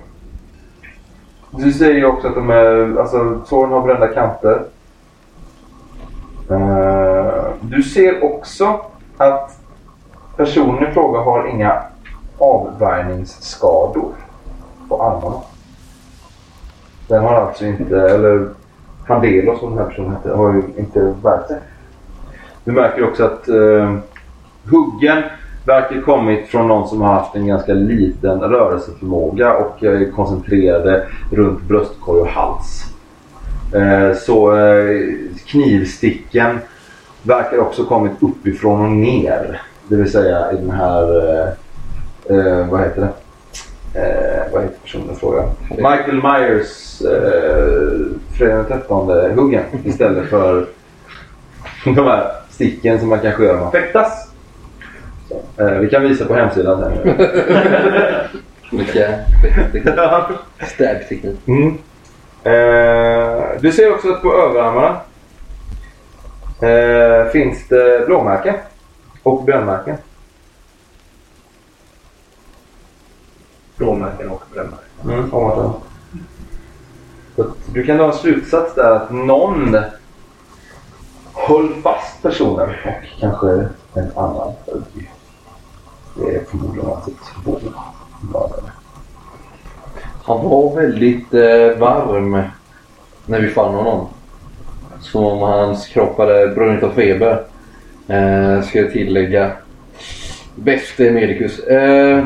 [1.51, 4.63] Du säger ju också att de är, alltså såren har brända kanter.
[6.49, 8.81] Eh, du ser också
[9.17, 9.59] att
[10.37, 11.83] personen i fråga har inga
[12.37, 14.13] avvärjningsskador
[14.89, 15.41] på armarna.
[17.07, 18.49] Den har alltså inte, eller
[19.07, 21.59] Pandelos som den här personen heter, har ju inte värkt sig.
[22.63, 23.95] Du märker också att eh,
[24.71, 25.23] huggen
[25.65, 31.07] verkar kommit från någon som har haft en ganska liten rörelseförmåga och eh, är koncentrerade
[31.31, 32.85] runt bröstkorg och hals.
[33.75, 35.11] Eh, så eh,
[35.45, 36.59] knivsticken
[37.23, 39.61] verkar också kommit uppifrån och ner.
[39.87, 41.05] Det vill säga i den här,
[42.69, 43.09] vad heter det?
[43.93, 45.43] Eh, vad heter personen i fråga?
[45.69, 50.65] Michael Myers eh, fredag den 13 huggen istället för
[51.85, 54.30] de här sticken som man kanske gör när man fäktas.
[55.57, 57.07] Eh, vi kan visa på hemsidan sen.
[58.71, 59.19] Mycket
[60.67, 61.39] stab-teknik.
[61.47, 61.77] Mm.
[62.43, 65.01] Eh, du ser också att på överarmarna
[66.61, 68.55] eh, finns det blåmärken
[69.23, 69.97] och brännmärken.
[73.77, 74.87] Blåmärken och brännmärken.
[75.03, 75.73] Mm, om
[77.73, 79.77] Du kan dra en slutsats där att någon
[81.33, 83.47] höll fast personen och kanske
[83.93, 84.83] en annan höll.
[86.15, 87.11] Det är förmodligen alltså
[87.43, 87.57] två
[88.33, 88.71] mördare.
[90.23, 92.43] Han var väldigt eh, varm
[93.25, 94.07] när vi fann honom.
[94.99, 97.43] Som om hans kropp hade brunnit av feber.
[98.07, 99.51] Eh, ska jag tillägga.
[100.55, 101.59] Bäste medicus.
[101.59, 102.23] Eh,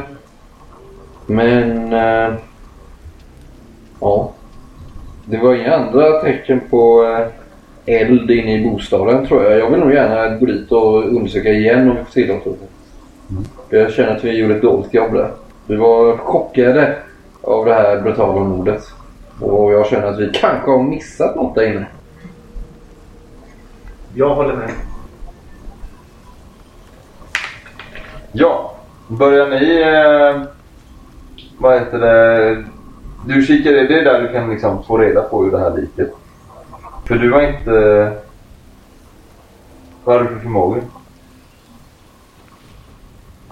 [1.26, 1.94] men...
[1.94, 2.34] Eh,
[4.02, 4.32] ja.
[5.26, 9.60] Det var inga andra tecken på eh, eld inne i bostaden tror jag.
[9.60, 12.66] Jag vill nog gärna gå dit och undersöka igen om vi får tillåtelse.
[13.70, 15.32] Jag känner att vi gjorde ett dåligt jobb där.
[15.68, 16.98] Vi var chockade
[17.42, 18.84] av det här brutala mordet.
[19.40, 21.88] Och jag känner att vi kanske har missat något där inne.
[24.14, 24.70] Jag håller med.
[28.32, 28.76] Ja,
[29.08, 29.82] börjar ni...
[29.82, 30.42] Eh,
[31.58, 32.64] vad heter det?
[33.28, 36.12] Du kikar, det är där du kan liksom få reda på hur det här liket.
[37.06, 38.12] För du har inte...
[40.04, 40.84] Vad har du för förmågor?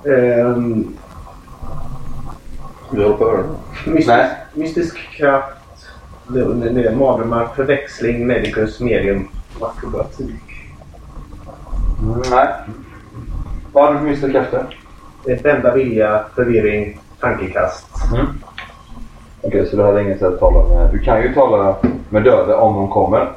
[0.05, 0.87] Ehm,
[2.91, 3.43] Vi håller på att höra.
[3.85, 4.19] mystisk,
[4.53, 5.57] mystisk kraft.
[6.97, 9.27] Mardrömmar, förväxling, medicus, medium,
[9.61, 10.43] akrobatik.
[12.31, 12.47] Nej.
[13.73, 14.77] Vad har du för mystiska krafter?
[15.43, 17.87] Vända vilja, förvirring, tankekast.
[19.41, 20.89] Okej, så du hade inget sätt att tala med...
[20.91, 21.75] Du kan ju tala
[22.09, 23.31] med döda om de kommer.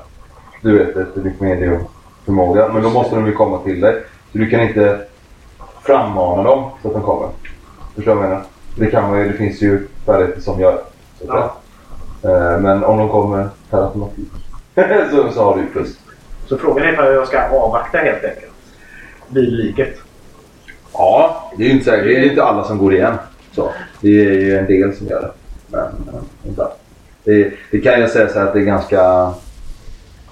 [0.62, 2.68] Du vet efter ditt mediumförmåga.
[2.72, 4.02] Men då måste de ju komma till dig.
[4.33, 5.00] Så du kan inte
[5.87, 7.29] frammana dem så att de kommer.
[7.94, 8.44] Förstår du vad jag menar?
[8.77, 10.83] Det, kan man ju, det finns ju färdigheter som gör
[11.20, 11.53] så att
[12.22, 12.35] säga.
[12.35, 14.29] Eh, Men om de kommer per automatik
[15.11, 15.99] så, så har du ju plus.
[16.46, 18.53] Så frågan är om jag ska avvakta helt enkelt.
[19.29, 19.96] Vid liket.
[20.92, 22.05] Ja, det är ju inte säkert.
[22.05, 23.14] Det är inte alla som går igen.
[23.53, 23.70] Så.
[24.01, 25.31] Det är ju en del som gör det.
[25.68, 26.72] Men eh, inte alla.
[27.25, 29.33] det, det kan jag säga så här att det är ganska,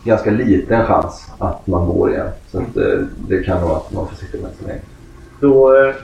[0.05, 2.29] ganska liten chans att man går igen.
[2.51, 4.81] Så att, eh, det kan nog att man får sitta med sig länge.
[5.45, 5.95] Då eh,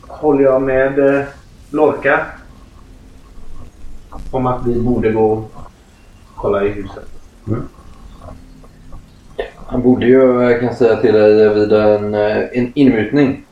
[0.00, 1.24] håller jag med eh,
[1.70, 2.26] Lorca.
[4.30, 5.50] Om att vi borde gå och
[6.36, 7.04] kolla i huset.
[9.56, 13.44] Han borde ju, jag kan säga till dig, vid en, eh, en inmutning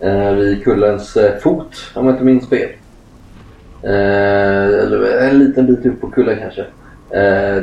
[0.00, 2.70] eh, vid kullens eh, fot, om jag inte minns fel.
[3.82, 6.66] Eh, eller en liten bit upp på kullen kanske.
[7.10, 7.62] Eh,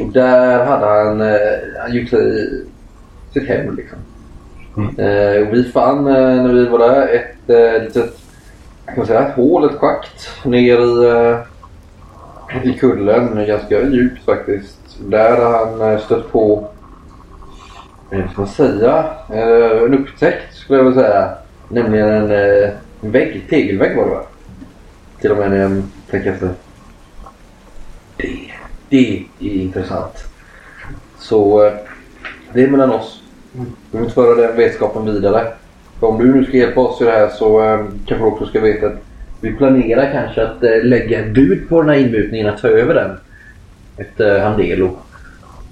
[0.00, 2.50] och där hade han, eh, han gjort sig
[3.32, 3.98] sitt hem liksom.
[4.78, 8.18] Eh, och vi fann eh, när vi var där ett eh, litet,
[8.86, 11.10] kan man säga, ett hål, ett schakt ner i,
[12.54, 13.46] eh, i kullen.
[13.46, 14.78] Ganska djupt faktiskt.
[15.00, 16.68] Där hade han eh, stött på
[18.10, 19.04] vad ska man säga?
[19.28, 21.34] En upptäckt skulle jag vilja säga.
[21.68, 22.30] Nämligen en,
[23.00, 24.22] en vägg, tegelvägg var det va?
[25.20, 26.50] Till och med när jag tänker efter.
[28.16, 28.50] Det,
[28.88, 30.24] det är intressant.
[31.18, 31.70] Så
[32.52, 33.17] det är mellan oss.
[33.54, 33.66] Mm.
[33.90, 35.46] måste föra den vetskapen vidare.
[36.00, 38.46] För om du nu ska hjälpa oss i det här så eh, kanske du också
[38.46, 39.02] ska veta att
[39.40, 42.94] vi planerar kanske att eh, lägga ett bud på den här inmutningen, att ta över
[42.94, 43.10] den.
[43.96, 44.90] Efter Handelo.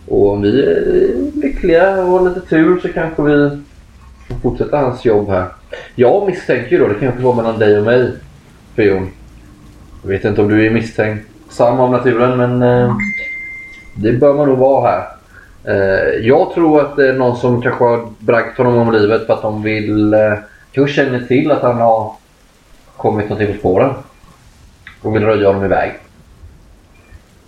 [0.09, 3.51] Och om vi är lyckliga och har lite tur så kanske vi
[4.29, 5.47] får fortsätta hans jobb här.
[5.95, 8.13] Jag misstänker ju då, det kanske var mellan dig och mig,
[8.75, 9.09] Fion.
[10.03, 12.97] Jag vet inte om du är misstänksam av naturen men eh,
[13.95, 15.16] det bör man nog vara här.
[15.69, 19.33] Eh, jag tror att det är någon som kanske har bragt honom om livet för
[19.35, 20.33] att de vill, eh,
[20.73, 22.13] kanske känner till att han har
[22.97, 23.91] kommit någonting på spåren.
[25.03, 25.93] Och vill röja honom iväg.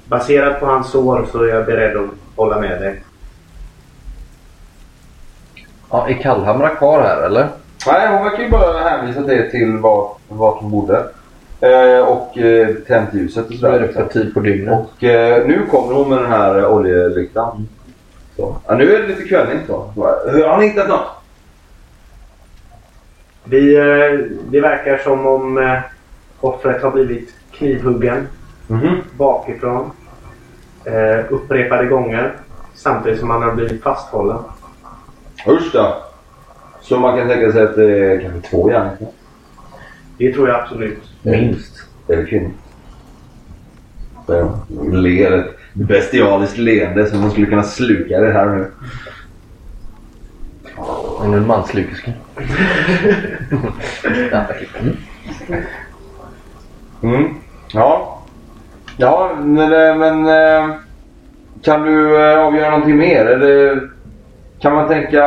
[0.05, 2.05] Baserat på hans sår så är jag beredd att
[2.37, 3.03] hålla med dig.
[5.91, 7.49] Ja, är Kallhamra kvar här eller?
[7.87, 11.05] Nej, hon verkar ju bara hänvisa det till vart, vart hon bodde.
[11.61, 14.05] Eh, och eh, tänt ljuset och Så är det sådär.
[14.05, 14.79] för tid på dygnet.
[14.81, 17.69] Och eh, nu kommer hon med den här eh, oljelyktan.
[18.39, 18.57] Så.
[18.67, 19.91] Ja, nu är det lite kvällning så.
[20.47, 21.07] Har ni hittat något?
[23.45, 25.79] Vi, eh, det verkar som om eh,
[26.41, 28.29] offret har blivit knivhuggen
[28.67, 28.97] Mhm.
[29.17, 29.91] bakifrån.
[30.85, 32.33] Eh, upprepade gånger.
[32.75, 34.39] Samtidigt som han har blivit fasthållen.
[35.49, 35.97] Usch då.
[36.81, 39.11] Så man kan tänka sig att det är kanske två gärningsmän.
[40.19, 41.03] Det tror jag absolut.
[41.23, 41.85] Minst.
[42.09, 42.51] Eller kvinnor.
[44.27, 48.71] Så hon ler bestialiskt leende som hon skulle kunna sluka det här nu.
[51.19, 52.13] Hon är en manslukerska.
[54.81, 54.97] mm.
[57.03, 57.35] Mm.
[57.73, 58.19] Ja.
[58.97, 60.75] Ja, men, eh, men eh,
[61.63, 63.27] kan du eh, avgöra någonting mer?
[63.27, 63.89] Eller
[64.61, 65.25] kan man tänka...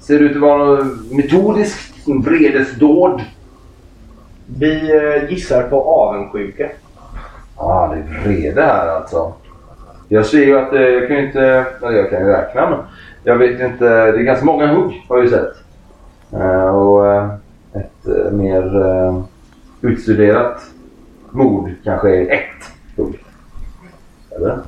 [0.00, 3.22] Ser det ut att vara något metodiskt vredesdåd?
[4.46, 4.92] Vi
[5.28, 6.68] gissar på avundsjuka.
[7.56, 9.32] Ja, det är vrede här alltså.
[10.12, 11.66] Jag ser ju att eh, jag kan ju inte...
[11.82, 12.78] Eller jag kan ju räkna men
[13.24, 13.84] jag vet inte.
[13.84, 15.52] Det är ganska många hugg har jag ju sett.
[16.32, 17.30] Eh, och eh,
[17.72, 18.64] ett mer
[19.80, 20.60] utstuderat
[21.30, 23.24] mord kanske är ett hugg.
[24.36, 24.58] Eller?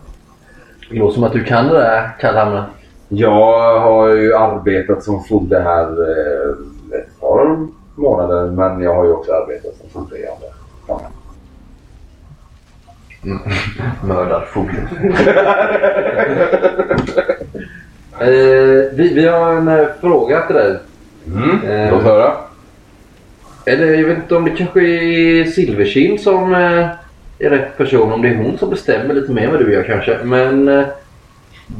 [0.90, 2.64] Det låter som att du kan det där, Kallhamra.
[3.08, 6.02] Jag har ju arbetat som fogde här
[6.94, 10.61] ett par månader men jag har ju också arbetat som fogde i andra
[13.22, 13.52] sammanhang.
[14.04, 14.72] Mördarfogde.
[18.20, 20.76] eh, vi, vi har en eh, fråga till dig.
[21.26, 21.70] Mm.
[21.70, 22.34] Eh, Låt höra.
[23.66, 26.88] Eller jag vet inte om det kanske är Silverkind som eh,
[27.38, 28.12] är rätt person.
[28.12, 30.18] Om det är hon som bestämmer lite mer vad du gör kanske.
[30.24, 30.86] Men eh,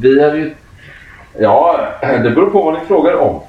[0.01, 0.51] vi hade ju...
[1.39, 3.41] Ja, det beror på vad ni frågar om.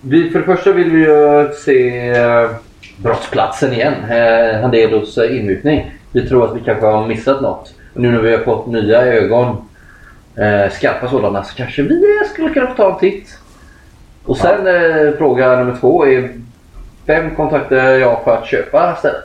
[0.00, 2.50] Vi, för det första vill vi ju se eh,
[2.96, 3.94] brottsplatsen igen.
[4.10, 5.92] Eh, Handelos eh, inmutning.
[6.12, 7.74] Vi tror att vi kanske har missat något.
[7.94, 9.56] Och nu när vi har fått nya ögon,
[10.36, 13.38] eh, skarpa sådana, så kanske vi skulle kunna få ta en titt.
[14.24, 16.30] Och sen eh, fråga nummer två är
[17.06, 19.24] vem kontaktar jag för att köpa stället?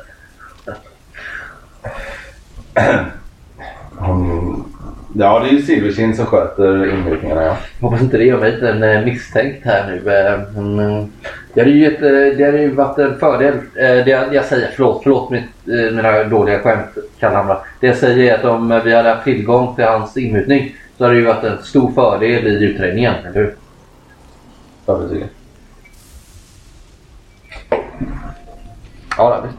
[5.19, 7.57] Ja, det är ju Silverkind som sköter inmutningarna ja.
[7.81, 10.11] Hoppas inte det gör mig lite en, eh, misstänkt här nu.
[10.11, 11.05] eh, eh,
[11.53, 11.99] det, hade ju ett,
[12.37, 13.53] det hade ju varit en fördel.
[13.73, 16.85] Det jag, jag säger, förlåt, förlåt mitt, mina dåliga skämt
[17.19, 17.57] Kallhamra.
[17.79, 21.15] Det jag säger är att om vi hade haft tillgång till hans inmutning så hade
[21.15, 23.55] det ju varit en stor fördel i utredningen, eller hur?
[24.85, 25.07] Ja, det
[29.41, 29.57] visst.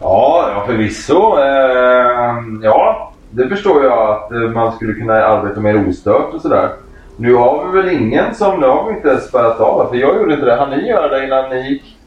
[0.00, 1.38] Ja, ja förvisso.
[1.38, 6.70] Eh, ja, det förstår jag att eh, man skulle kunna arbeta mer ostört och sådär.
[7.16, 8.60] Nu har vi väl ingen som...
[8.60, 10.56] Nu har vi inte spärrat av för jag gjorde inte det.
[10.56, 11.98] Hann ni göra det innan ni gick?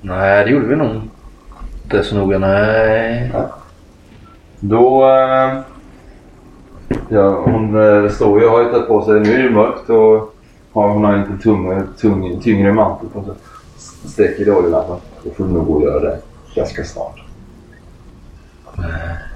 [0.00, 1.00] Nej, det gjorde vi nog
[1.82, 2.38] inte så noga.
[2.38, 3.32] Nej.
[4.60, 5.10] Då...
[5.10, 5.60] Eh,
[7.08, 9.20] ja, hon eh, står ju och har ju tagit på sig...
[9.20, 10.34] Nu är det mörkt och
[10.72, 13.34] har, hon har inte tung, tung, tyngre mantel på sig.
[14.10, 15.00] Steker i oljelampan.
[15.24, 16.18] Då får du nog gå och göra det
[16.54, 17.24] ganska snart.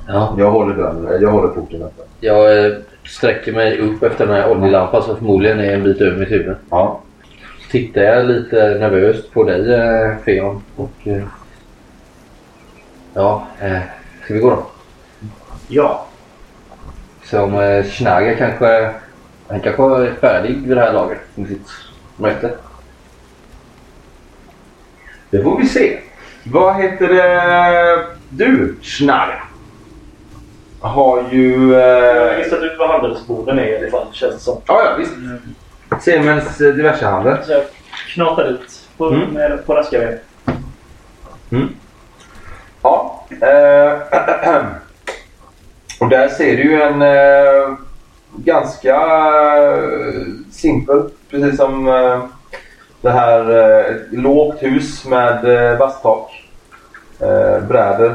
[0.07, 1.23] Ja, Jag håller dörren.
[1.23, 2.05] Jag håller porten öppen.
[2.21, 2.73] jag eh,
[3.05, 6.57] sträcker mig upp efter den här oljelampan som förmodligen är en bit över mitt huvud.
[6.71, 7.01] Ja.
[7.71, 10.63] tittar jag lite nervöst på dig eh, Feon.
[10.77, 11.23] Och, eh,
[13.15, 13.81] ja, eh,
[14.25, 14.67] ska vi gå då?
[15.69, 16.07] Ja.
[17.25, 18.91] Som eh, Schnager kanske,
[19.49, 21.69] han kanske är färdig vid det här laget med sitt
[22.17, 22.51] möte.
[25.31, 25.99] Det får vi se.
[26.45, 28.07] Vad heter det?
[28.29, 29.46] Du, Schnarr.
[30.87, 31.73] Har ju...
[31.73, 31.81] Jag
[32.27, 32.39] har Eh...
[32.39, 34.61] listat ut vad handelsborden är i alla fall, känns det som.
[34.67, 35.13] Ja, ja, visst.
[36.05, 37.37] Siemens eh, diversehandel.
[37.45, 37.63] Så jag
[38.15, 39.31] knatar ut på, Mm.
[39.31, 40.19] med, på raska ben.
[42.83, 43.25] Ja.
[43.43, 43.93] Eh...
[46.01, 47.77] Och där ser du ju en eh,
[48.37, 49.83] ganska eh,
[50.53, 52.25] simpel, precis som eh,
[53.01, 56.31] det här eh, ett lågt hus med eh, vasstak.
[57.21, 58.15] Eh, brädor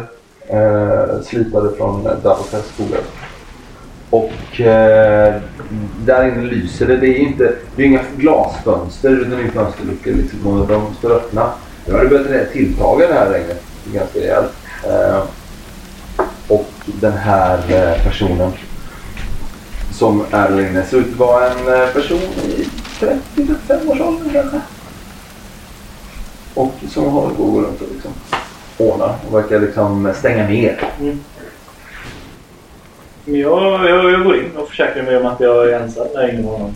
[0.52, 3.02] eh, slipade från eh, skogar.
[4.10, 5.42] Och eh,
[6.06, 6.98] där inne lyser det.
[6.98, 11.12] Det är inte det är inga glasfönster utan det är fönsterluckor liksom, och de står
[11.12, 11.52] öppna.
[11.86, 14.52] Nu har det börjat tilltaga det här regnet ganska rejält.
[14.84, 15.24] Eh,
[16.48, 18.52] och den här eh, personen
[19.92, 22.68] som är där inne ser ut att vara en eh, person i
[23.00, 24.62] 30-35-årsåldern kanske.
[26.54, 28.12] Och som har går runt och liksom
[28.82, 30.84] ordnar och verkar liksom stänga ner.
[33.26, 36.30] Men jag, jag, jag går in och försäkrar mig om att jag är ensam där
[36.34, 36.76] inne med honom.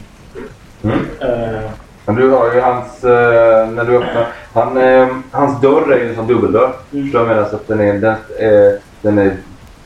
[0.84, 1.00] Mm.
[1.22, 1.70] Eh,
[2.06, 6.10] Men du har ju hans, eh, när du öppnar, han, eh, hans dörr är ju
[6.10, 6.72] en sån dubbeldörr.
[6.94, 7.06] Mm.
[7.06, 7.46] Förstår du menar?
[7.50, 9.36] Så att den är, den, eh, den är,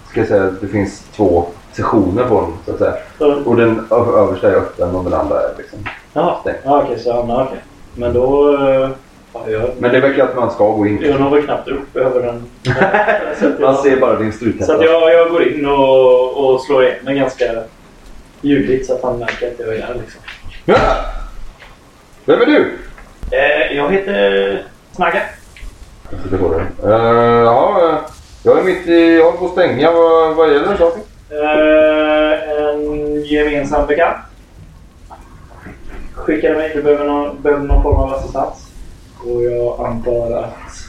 [0.10, 2.94] ska jag säga, det finns två sessioner på den så att säga.
[3.18, 5.80] så, Och den översta är öppen och den andra är liksom
[6.14, 6.58] jaha, stängd.
[6.64, 7.64] ja, okej, så ja, okej.
[7.96, 8.58] Men då...
[8.70, 8.90] eh,
[9.48, 11.02] Ja, Men det verkar att man ska gå in.
[11.02, 12.44] jag når väl knappt upp över den.
[13.58, 14.76] så Man ser bara din så struthätta.
[14.76, 17.46] att jag, jag går in och, och slår igen den ganska
[18.42, 19.96] ljudligt så att han märker att jag är där.
[20.02, 20.22] Liksom.
[20.66, 20.78] Ja!
[22.26, 22.78] Vem är du?
[23.32, 25.22] Eh, jag heter Snagga.
[26.12, 26.64] Jag sitter på dig.
[26.86, 26.92] Uh,
[27.44, 27.98] ja, eh,
[28.44, 29.92] jag är mitt i, jag håller på att stänga.
[29.92, 31.02] Vad, vad gäller saken?
[31.30, 34.18] Eh, en gemensam bekant.
[36.14, 36.72] skickade mig.
[36.76, 38.69] Du behöver någon, behöver någon form av assistans.
[39.26, 40.86] Och jag antar att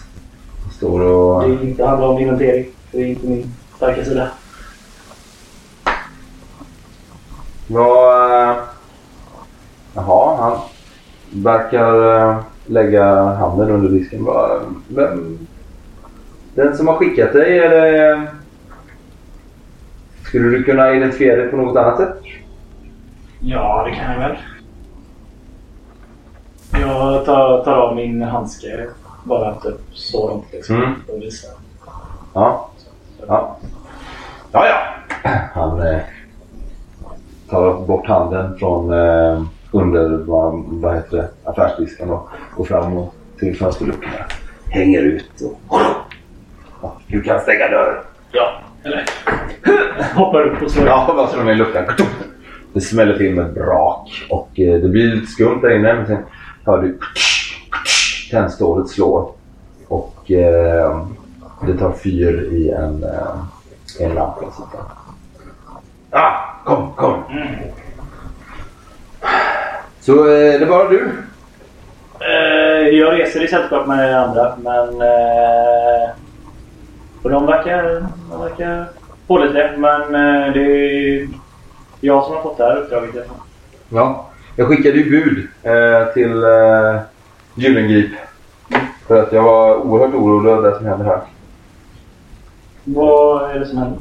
[0.72, 1.48] Står och...
[1.48, 2.66] det inte handlar om inventering.
[2.90, 4.28] För det är inte min starka sida.
[7.66, 8.50] Vad...
[8.50, 8.56] eh,
[9.94, 10.58] Jaha, han
[11.42, 14.24] verkar eh, lägga handen under disken.
[14.24, 15.38] Vad- Vem?
[16.54, 18.26] Den som har skickat dig, är det...
[20.24, 22.16] Skulle du kunna identifiera dig på något annat sätt?
[23.40, 24.36] Ja, det kan jag väl.
[26.72, 28.86] Jag tar, tar av min handske.
[29.24, 30.76] Bara typ så långt liksom.
[30.76, 30.94] Mm.
[31.08, 31.50] Och visar.
[32.34, 32.70] Ja.
[33.26, 33.56] Ja.
[34.52, 34.78] Ja, ja.
[35.54, 35.98] Han eh,
[37.50, 39.42] tar bort handen från eh,
[39.72, 44.24] under vad, vad heter det, affärsdisken och går fram och till fönsterluckorna.
[44.68, 45.80] Hänger ut och...
[46.82, 48.04] Ja, du kan stänga dörren.
[48.32, 48.52] Ja,
[48.84, 49.04] eller?
[50.14, 50.86] Hoppar upp och slår.
[50.86, 51.84] Ja, vad slår de i luckan.
[52.72, 55.94] Det smäller till med brak och eh, det blir lite skumt där inne.
[55.94, 56.18] Men sen
[56.64, 56.98] hör du
[58.30, 59.32] tändstålet slår
[59.88, 61.06] och eh,
[61.66, 63.36] det tar fyr i en, eh,
[64.00, 64.46] en lampa.
[66.11, 66.32] Ah,
[66.64, 67.22] kom, kom.
[70.00, 71.12] Så eh, det är bara du?
[72.20, 75.00] Eh, jag reser i sällskap med andra, men...
[75.00, 76.11] Eh,
[77.22, 78.88] och de verkar, de verkar
[79.26, 81.28] pålitliga, men eh, det är
[82.00, 83.28] jag som har fått det här uppdraget.
[83.88, 84.29] Ja.
[84.57, 87.01] Jag skickade ju bud eh, till eh,
[87.55, 88.11] Gyllengrip.
[89.07, 91.20] För att jag var oerhört orolig över det som händer här.
[92.84, 93.98] Vad är det som händer?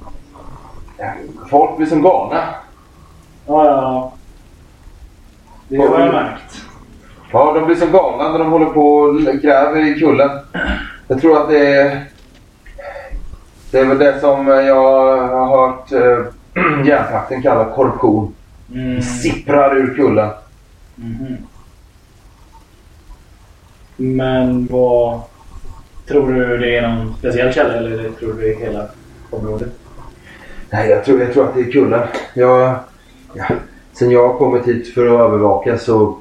[1.50, 2.44] Folk blir som galna.
[3.48, 4.14] Ja, ja, ja.
[5.68, 6.66] Det har jag märkt.
[7.32, 10.30] Ja, de blir som galna när de håller på och gräver i kullen.
[11.08, 12.06] Jag tror att det är...
[13.72, 14.76] Det är väl det som jag
[15.30, 16.26] har hört eh,
[16.86, 18.34] järntakten kalla korruption.
[18.74, 19.02] Mm.
[19.02, 20.30] Sipprar ur kullen.
[20.96, 21.38] Mhm.
[23.96, 25.22] Men vad...
[26.08, 28.88] Tror du det är någon speciell källa eller tror du det är hela
[29.30, 29.70] området?
[30.70, 32.08] Nej, jag tror, jag tror att det är kullen.
[32.34, 32.76] Jag,
[33.34, 33.46] ja,
[33.94, 36.18] sen jag har kommit hit för att övervaka så,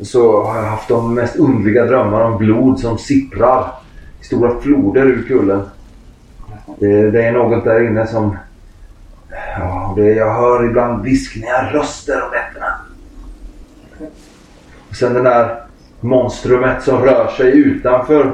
[0.00, 3.72] så har jag haft de mest underliga drömmar om blod som sipprar
[4.20, 5.62] i stora floder ur kullen.
[6.78, 8.36] Det, det är något där inne som...
[9.58, 12.74] Ja, det, jag hör ibland viskningar, röster om nätterna.
[14.88, 15.62] Och sen den där
[16.00, 18.32] monstrumet som rör sig utanför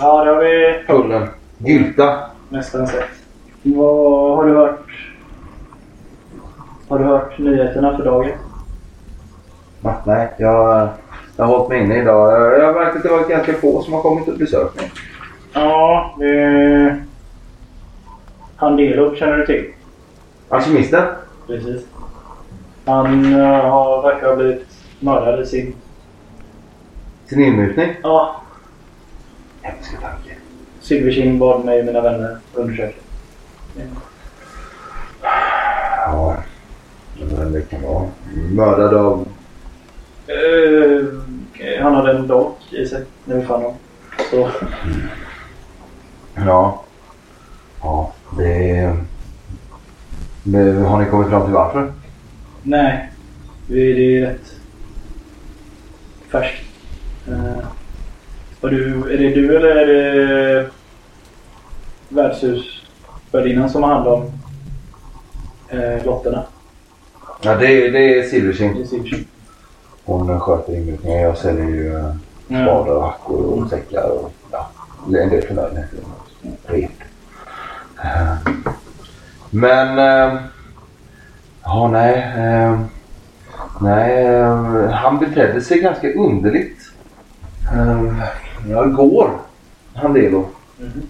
[0.00, 1.28] Ja, det har vi kullen.
[1.58, 2.18] Gylta.
[2.48, 3.04] nästan sett.
[3.62, 4.80] Vad har du hört?
[6.88, 8.32] Har du hört nyheterna för dagen?
[9.80, 9.94] Va?
[10.06, 10.88] Nej, jag,
[11.36, 12.32] jag har hållit mig inne idag.
[12.60, 14.92] Jag, har märkt att det varit ganska få som har kommit och besökt mig.
[15.52, 16.96] Ja, det...
[18.56, 19.72] Handelo känner du till?
[20.48, 21.04] Alkemisten?
[21.46, 21.82] Precis.
[22.84, 24.66] Han uh, har, verkar ha blivit
[25.00, 25.74] mördad i sin...
[27.26, 27.94] Sin inmutning?
[28.02, 28.40] Ja,
[29.62, 30.36] Hemska tanke.
[30.80, 33.00] Silverkin bad mig och mina vänner undersöka.
[36.06, 36.36] Ja,
[37.36, 38.08] men det kan vara.
[38.52, 39.28] Mördad av...
[40.28, 41.20] Uh,
[41.82, 43.76] han hade en dolk i sig när vi fann honom.
[44.30, 44.50] Så,
[46.46, 46.84] Ja.
[47.82, 48.96] Ja, det är...
[50.52, 51.92] Men har ni kommit fram till varför?
[52.62, 53.12] nej.
[53.70, 54.54] Vi, det är rätt
[56.30, 56.64] färskt.
[58.60, 60.70] Och du, är det du eller är det
[62.08, 64.22] värdshusvärdinnan som har hand om
[65.74, 66.44] uh, lotterna?
[67.42, 69.26] Ja, det, är- det är Silverkin?
[70.04, 71.20] Hon sköter inmutningen.
[71.22, 72.14] Jag säljer ju eh,
[72.46, 74.70] spadar och hackor och säckar och ja,
[75.06, 75.98] en del förnödenheter.
[76.66, 76.90] Rep.
[78.04, 78.34] Eh,
[79.50, 79.98] Men...
[79.98, 80.40] eh,
[81.64, 82.14] Ja, nej.
[82.36, 82.80] eh,
[83.80, 86.78] Nej, eh, han betedde sig ganska underligt.
[87.72, 88.02] Eh,
[88.70, 89.30] Ja, igår.
[89.94, 90.44] Handelo.
[90.78, 91.02] Mhm.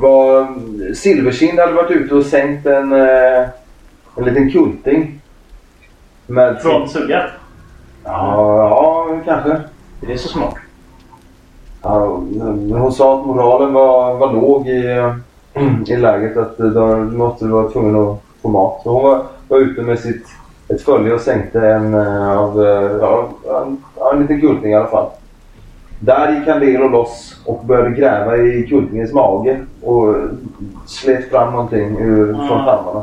[0.00, 0.54] Var,
[0.94, 3.48] Silverkind hade varit ute och sänkt en, eh,
[4.16, 5.20] en liten kulting.
[6.26, 7.26] Med Från Sugga?
[8.04, 8.56] Ja,
[9.10, 9.50] ja, kanske.
[10.02, 10.54] Är det så smart?
[11.82, 11.98] Ja,
[12.78, 15.12] hon sa att moralen var, var låg i,
[15.86, 16.36] i läget.
[16.36, 18.80] Att de måste vara tvungna att få mat.
[18.82, 20.26] Så hon var, var ute med sitt,
[20.68, 23.82] ett följe och sänkte en, eh, av, eh, ja, en,
[24.12, 25.06] en liten kulting i alla fall.
[26.00, 30.14] Där gick Candelo loss och började gräva i kultingens mage och
[30.86, 32.64] slet fram någonting ur, från Mm.
[32.64, 33.02] tarmarna.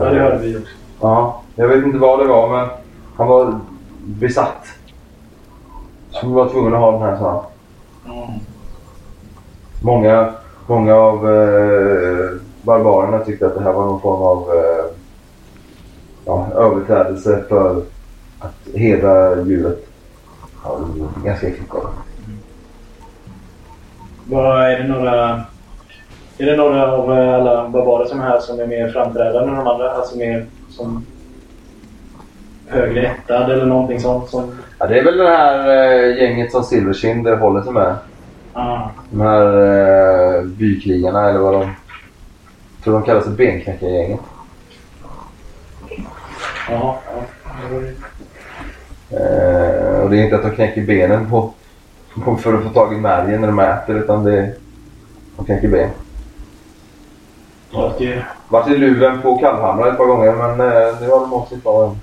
[0.00, 0.68] Ja, det hörde vi också.
[1.00, 2.68] Ja, jag vet inte vad det var men
[3.16, 3.58] han var
[4.04, 4.66] besatt.
[6.10, 7.30] Så vi var tvungna att ha den här sa
[8.04, 8.14] han.
[8.16, 8.28] Mm.
[9.82, 10.32] Många,
[10.66, 12.30] många av eh,
[12.62, 14.84] barbarerna tyckte att det här var någon form av eh,
[16.24, 17.82] ja, överträdelse för
[18.38, 19.86] att hedra djuret.
[20.64, 20.80] Ja,
[21.24, 21.54] ganska det.
[24.26, 25.42] Vad är det några...
[26.38, 29.68] Är det några av alla barbarer som är här som är mer framträdande än de
[29.68, 29.90] andra?
[29.90, 31.04] Alltså mer som
[32.68, 34.58] högre ättad eller någonting sånt som...
[34.78, 37.94] Ja, det är väl det här eh, gänget som Silverkind håller sig med.
[38.56, 38.90] Ah.
[39.10, 39.46] De här
[40.36, 41.74] eh, bykrigarna eller vad de...
[42.84, 44.20] Tror de kallar sig benknäckargänget.
[46.70, 47.00] Ja.
[49.10, 51.52] Eh, och det är inte att de knäcker benen på,
[52.24, 54.54] på, för att få tag i märgen när de äter utan det är...
[55.36, 55.90] De knäcker ben.
[57.70, 58.24] Ja, det...
[58.48, 61.96] Varit i luven på kallhamrar ett par gånger men eh, det har de också kvar.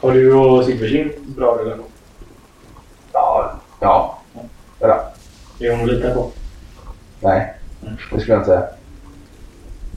[0.00, 1.86] Har du och Silverkind bra relation?
[3.12, 4.13] Ja, ja.
[5.58, 6.30] Det är hon att lita på.
[7.20, 8.66] Nej, det skulle jag inte säga.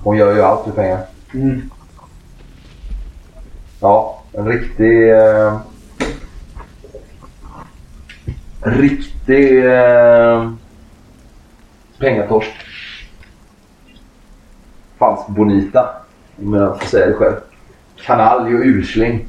[0.04, 1.00] Hon gör ju allt för pengar.
[1.34, 1.70] Mm.
[3.82, 5.12] Ja, en riktig...
[5.12, 5.60] Eh,
[8.62, 10.52] riktig eh,
[12.00, 12.52] pengatorsk.
[14.98, 15.90] Falsk bonita.
[16.42, 17.36] Om jag får säga det själv.
[18.06, 19.26] Kanalj och usling.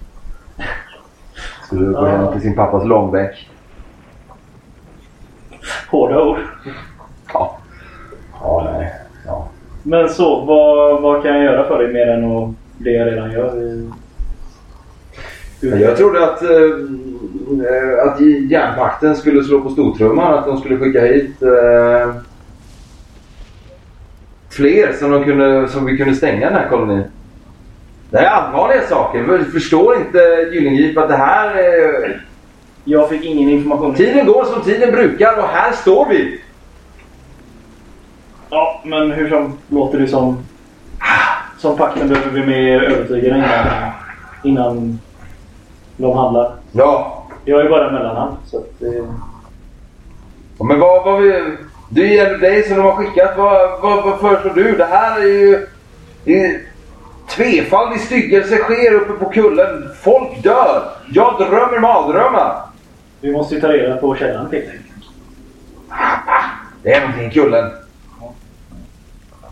[1.67, 2.17] Skulle gå Ja.
[2.17, 3.51] hem till sin pappas långbänk.
[5.91, 6.39] Hårda ord.
[7.33, 7.59] Ja.
[8.41, 8.93] Ja, nej.
[9.27, 9.49] Ja.
[9.83, 13.33] Men så, vad, vad kan jag göra för dig mer än att det jag redan
[13.33, 13.63] gör?
[13.63, 13.91] i-
[15.61, 18.21] Jag trodde att, eh, att
[18.51, 20.35] järnpakten skulle slå på stortrumman.
[20.35, 22.15] Att de skulle skicka hit eh,
[24.51, 27.03] fler som, de kunde, som vi kunde stänga den här kolonin.
[28.11, 29.45] Det här är allvarliga saker.
[29.53, 30.19] Förstår inte
[30.53, 31.59] Gyllengrip att det här...
[31.59, 32.11] Eh,
[32.91, 33.95] Jag fick ingen information.
[33.95, 36.41] tiden går som tiden brukar och här står vi.
[38.51, 40.39] Ja, men hur som låter det som...
[41.59, 43.93] Som pakten behöver vi mer övertygade innan,
[44.43, 44.99] innan
[45.97, 46.53] de handlar.
[46.73, 48.37] Ja, Jag är bara mellanhand.
[48.47, 49.05] Så att, eh,
[50.59, 51.57] men vad, vad vi...
[51.91, 53.35] Det gäller dig som de har skickat.
[53.37, 54.77] Vad, vad, vad föreslår du?
[54.77, 55.67] Det här är ju...
[56.25, 56.61] Det är,
[57.29, 59.89] tvefaldig styggelse sker uppe på kullen.
[60.03, 60.83] Folk dör.
[61.13, 62.68] Jag drömmer mardrömmar.
[63.21, 64.73] Vi måste ju ta reda på källan till det.
[66.83, 67.71] Det är någonting i kullen.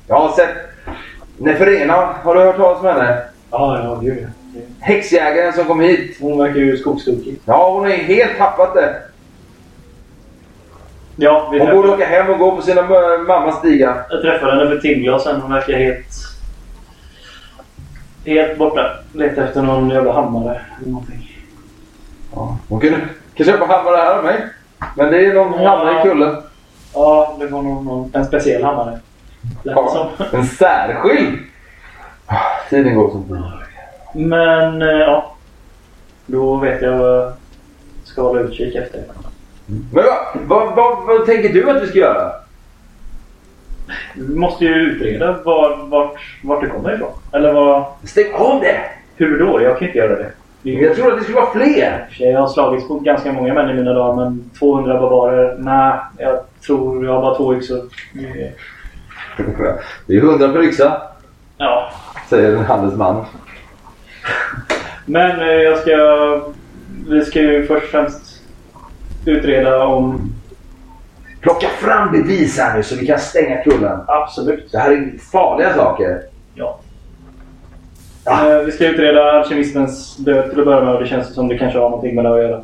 [0.06, 0.56] Jag har sett
[1.38, 1.94] Neferena.
[2.22, 3.22] Har du hört talas om henne?
[3.50, 4.28] Ja, ja, gud ja.
[4.80, 6.16] Häxjägaren som kom hit.
[6.20, 7.38] Hon verkar ju skogstokig.
[7.44, 8.96] Ja, hon har ju helt tappat det.
[11.16, 14.06] Ja, vi Hon borde åka hem och gå på sina m- mammas stigar.
[14.10, 15.40] jag träffade henne för timglas sen.
[15.40, 16.06] Hon verkar helt...
[18.24, 18.90] Helt borta.
[19.12, 21.42] Letar efter någon jävla hammare eller någonting.
[22.34, 22.98] Ja, hon kunde,
[23.36, 24.46] kan köpa hammare här av mig.
[24.96, 25.68] Men det är någon Ja.
[25.70, 26.36] hammare i kullen.
[26.94, 28.98] Ja, det var nog någon, en speciell hammare.
[29.62, 31.38] Ja, en särskild.
[32.70, 33.42] Tiden går som tiden.
[34.14, 35.34] Men eh, ja.
[36.26, 37.32] Då vet jag vad jag
[38.04, 39.02] ska hålla utkik efter.
[39.66, 40.06] Men vad,
[40.46, 42.32] vad, vad, vad tänker du att vi ska göra?
[44.14, 47.12] Vi måste ju utreda var, vart, vart det kommer ifrån.
[47.32, 47.84] Eller vad...
[48.04, 48.80] Stäng av det!
[49.16, 49.62] Hur då?
[49.62, 50.30] Jag kan inte göra det.
[50.74, 52.06] Är- Jag tror att det skulle vara fler.
[52.18, 55.56] Jag har slagits på ganska många män i mina dagar men 200 barbarer?
[55.58, 57.80] Nej, jag tror jag har bara två yxor.
[58.12, 58.52] Det-
[60.06, 61.02] Det är hundra per yxa,
[61.58, 61.90] Ja.
[62.28, 63.24] säger en handelsman.
[65.06, 65.96] Men eh, jag ska...
[67.08, 68.42] Vi ska ju först och främst
[69.26, 70.32] utreda om...
[71.40, 74.00] Plocka fram bevis här nu så vi kan stänga kullen.
[74.06, 74.72] Absolut.
[74.72, 76.20] Det här är farliga saker.
[76.54, 76.78] Ja.
[78.26, 78.52] Ja.
[78.58, 81.58] Eh, Vi ska utreda alkemistens död till att börja med och det känns som det
[81.58, 82.60] kanske har någonting med det att göra.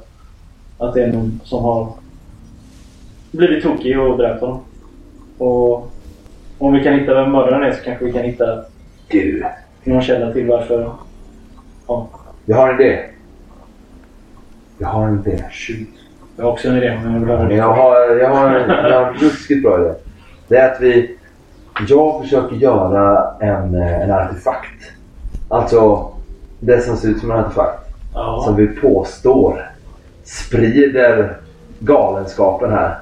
[0.78, 1.88] Att det är någon som har
[3.30, 4.60] blivit tokig och dräpt honom.
[5.38, 5.90] Och
[6.58, 8.64] om vi kan hitta vem mördaren är så kanske vi kan hitta
[9.08, 9.44] Du,
[9.84, 10.90] någon källa till varför...
[11.88, 12.08] Ja,
[12.46, 13.00] jag har en idé.
[14.78, 15.44] Jag har en idé.
[15.50, 15.88] shoot.
[16.36, 17.54] Jag har också en idé men jag vill höra det.
[17.54, 18.50] Jag har, jag har,
[18.90, 19.94] jag har en ruskigt bra idé.
[20.48, 21.16] Det är att vi...
[21.88, 24.92] Jag försöker göra en, eh, en artefakt.
[25.52, 26.08] Alltså
[26.60, 27.88] det som ser ut som en artefakt.
[28.14, 28.42] Ja.
[28.44, 29.70] Som vi påstår
[30.24, 31.36] sprider
[31.78, 32.94] galenskapen här.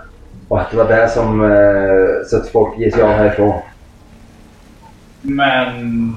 [0.49, 3.53] Och att det var det som eh, så att folk ger sig av härifrån.
[5.23, 6.15] Men...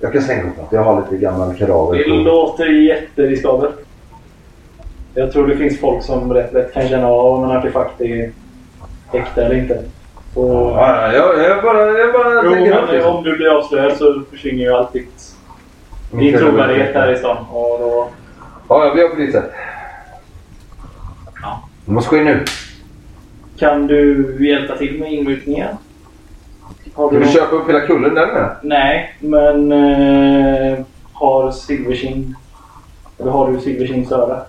[0.00, 0.72] Jag kan slänga upp något.
[0.72, 1.98] Jag har lite gammal kadaver.
[1.98, 3.74] Det på- låter jätteriskabelt.
[5.14, 8.30] Jag tror det finns folk som rätt lätt kan känna av om en artefakt är
[9.12, 9.82] äkta eller inte.
[10.34, 10.70] Och...
[10.70, 14.22] Ja, ja, jag, jag bara, jag bara Jo, tänker men om du blir avslöjad så
[14.30, 15.34] försvinner ju allt ditt,
[16.10, 17.36] din trovärdighet här i stan.
[17.50, 18.08] Och då...
[18.68, 19.50] Ja, jag blir sätt.
[21.42, 21.62] Ja.
[21.84, 22.44] Det måste ske nu.
[23.58, 25.68] Kan du hjälpa till med inmutningen?
[26.94, 27.34] Har Ska du vi någon...
[27.34, 28.56] köpa upp hela kullen där med?
[28.62, 29.72] Nej, men...
[29.72, 30.78] Eh,
[31.12, 32.34] har Silverkind...
[33.18, 34.40] Eller har du Silverkinds öra?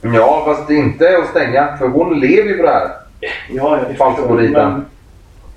[0.00, 1.76] Ja, fast det inte är att stänga.
[1.76, 2.88] För hon lever ju på det här.
[3.20, 4.52] Ja, ja, det Falsk förstår jag.
[4.52, 4.68] bonita.
[4.68, 4.84] Men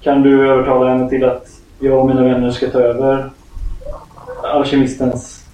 [0.06, 1.48] Kan du övertala henne till att
[1.80, 3.30] jag och mina vänner ska ta över
[4.44, 5.46] Alkemistens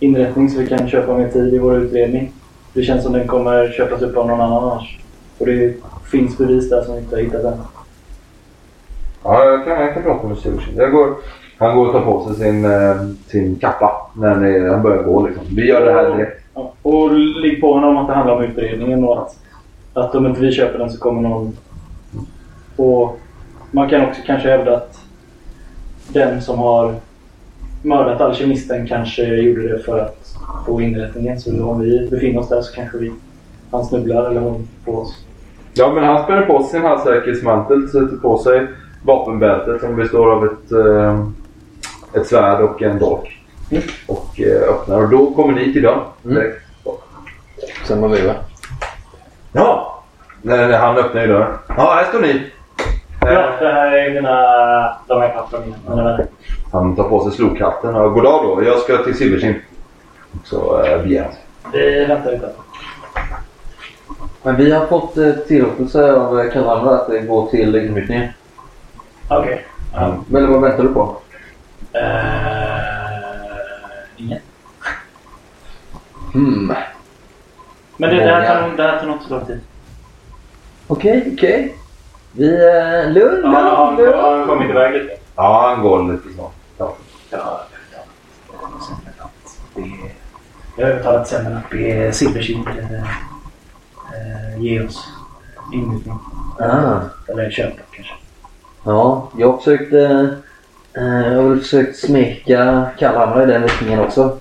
[0.00, 2.32] inrättning så vi kan köpa mer tid i vår utredning?
[2.72, 4.98] Det känns som den kommer köpas upp av någon annan annars.
[5.38, 5.74] Och det
[6.10, 7.58] finns bevis där som vi inte har hittat än.
[9.24, 11.14] Ja, jag kan, jag kan prata med går,
[11.58, 15.26] han går och tar på sig sin, eh, sin kappa när han börjar gå.
[15.26, 15.44] Liksom.
[15.56, 16.44] Vi gör det här direkt.
[16.54, 16.72] Ja.
[16.82, 19.36] Och ligg på honom att det handlar om utredningen och att,
[19.92, 21.56] att om inte vi köper den så kommer någon...
[22.76, 23.18] Och
[23.72, 25.00] man kan också kanske hävda att
[26.08, 26.94] den som har
[27.82, 31.40] mördat alkemisten kanske gjorde det för att få inrättningen.
[31.40, 33.12] Så om vi befinner oss där så kanske vi,
[33.70, 35.24] han snubblar eller hon på oss.
[35.74, 38.66] Ja, men han spänner på sig sin halssäkerhetsmantel, sätter på sig
[39.02, 41.26] vapenbältet som består av ett, eh,
[42.20, 43.38] ett svärd och en dolk.
[43.70, 43.82] Mm.
[44.06, 45.02] Och eh, öppnar.
[45.02, 46.00] Och då kommer ni till dörren.
[46.22, 46.58] direkt.
[47.86, 48.34] Sen var vi va?
[49.52, 50.02] Ja!
[50.42, 51.52] Nej, nej, han öppnar ju dörren.
[51.68, 52.51] Ja, här står ni.
[53.26, 54.96] Ja, det här är mina...
[55.06, 55.34] De här
[55.86, 56.26] vänner.
[56.72, 58.64] Han tar på sig slokhatten och god dag då.
[58.64, 59.54] Jag ska till Silverkind.
[60.44, 61.30] Så eh, begär.
[61.72, 62.62] Vi väntar utanför.
[64.42, 68.28] Men vi har fått eh, tillåtelse av eh, att eh, gå till inryckningen.
[69.28, 69.64] Okej.
[69.94, 71.16] Han, Eller vad väntar du på?
[71.94, 72.06] Uh,
[74.16, 74.38] ingen.
[76.32, 76.74] Hmm.
[77.96, 79.60] Men det, det, här tar, nog- det här tar nog inte så lång tid.
[80.86, 81.76] Okej, okej.
[82.32, 82.54] Vi...
[82.54, 84.48] Eh, lugn, Ja, han lugn, har lugn.
[84.48, 85.16] kommit iväg lite.
[85.36, 86.52] ja, han går lite snart.
[86.78, 86.94] Ja.
[87.30, 87.60] Ja,
[90.76, 93.02] jag har övertalat Semmen att be Silverkind eh,
[94.12, 95.08] eh, ge oss
[95.72, 96.18] inmutning.
[96.60, 97.00] Ah.
[97.28, 98.14] Eller köpa kanske.
[98.84, 99.92] Ja, jag har försökt...
[99.92, 100.20] Eh,
[100.94, 104.38] eh, jag har försökt smeka Kalandra i den riktningen också.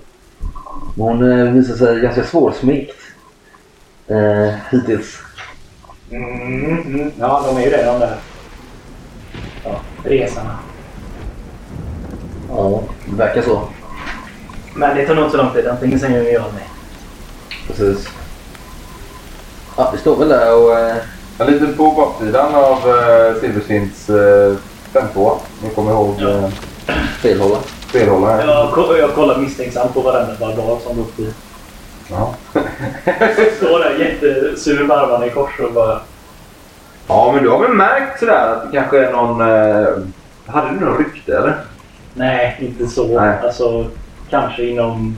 [0.95, 2.95] Men hon eh, visar sig ganska svårsmekt.
[4.07, 5.19] Eh, hittills.
[6.11, 7.11] Mm, mm.
[7.19, 8.15] Ja, de är ju det de där
[9.63, 9.71] ja,
[10.03, 10.57] resarna.
[12.49, 13.61] Ja, det verkar så.
[14.75, 15.67] Men det tar nog inte så lång tid.
[15.67, 16.67] Antingen säger jag ja eller nej.
[17.67, 18.07] Precis.
[19.77, 20.79] Ja, vi står väl där och...
[20.79, 20.95] Eh,
[21.39, 24.55] En liten på baksidan av uh, Silverstinds uh,
[24.93, 25.33] 52
[25.63, 26.27] Ni kommer ihåg Ja.
[26.27, 26.49] uh,
[27.21, 27.57] felhålla.
[27.89, 28.49] spelhållaren?
[28.49, 31.31] Jag, ko- jag kollar misstänksamt på varenda barbar som går förbi.
[33.57, 35.99] Står där jättesur med armarna i kors och bara...
[37.07, 39.41] ja, men du har väl märkt sådär att det kanske är någon...
[39.41, 39.87] eh,
[40.45, 41.55] hade du någon rykte eller?
[42.13, 43.19] Nej, inte så.
[43.21, 43.37] Nej.
[43.43, 43.85] Alltså,
[44.29, 45.17] kanske inom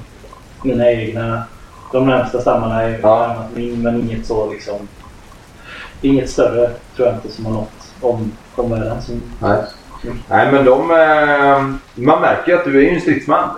[0.63, 1.43] mina egna...
[1.91, 3.35] De närmsta stammarna är Ja.
[3.55, 4.87] min, men inget så liksom...
[6.01, 9.01] Inget större tror jag inte som har nått om omvärlden.
[9.01, 9.57] Som, Nej.
[10.29, 10.91] Nej, men de...
[10.91, 11.63] eh,
[12.03, 13.49] man märker ju att du är ju en stridsman.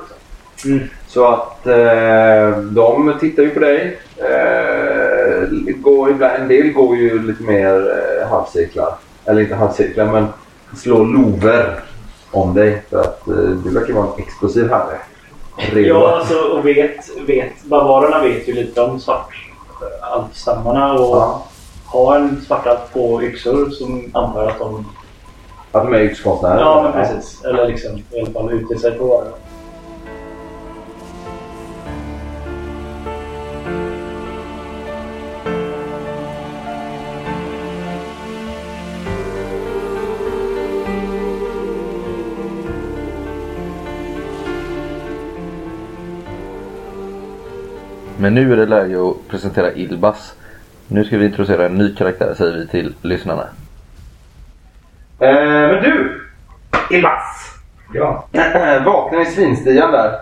[0.53, 0.71] Liksom.
[0.71, 0.87] Mm.
[1.15, 3.99] Så att eh, de tittar ju på dig.
[4.17, 7.75] Eh, går ibland, en del går ju lite mer
[8.21, 8.95] eh, halvcirklar.
[9.25, 10.27] Eller inte halvcirklar men
[10.77, 11.79] slår lover
[12.31, 12.81] om dig.
[12.89, 14.97] För att eh, du verkar vara en explosiv herre.
[15.57, 15.87] Redo.
[15.87, 16.97] ja, alltså, och vet,
[17.27, 17.63] vet...
[17.63, 21.45] Barbarerna vet ju lite om svartalfstammarna och Ja,
[21.85, 24.85] har en svartalf på yxor som antar att de...
[25.71, 26.59] att de är yxkonstnärer.
[26.59, 27.43] Ja, men precis.
[27.45, 29.44] Eller liksom i alla fall utger sig på att
[48.25, 50.35] Men nu är det läge att presentera Ilbas.
[50.87, 53.43] Nu ska vi introducera en ny karaktär säger vi till lyssnarna.
[55.19, 56.21] Eh, men du!
[56.91, 57.57] Ilmas!
[57.93, 58.27] Ja.
[58.85, 60.19] Vakna i svinstian där.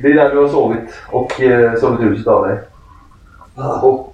[0.00, 2.58] Det är där du har sovit och eh, sovit huset av dig.
[3.82, 4.12] Och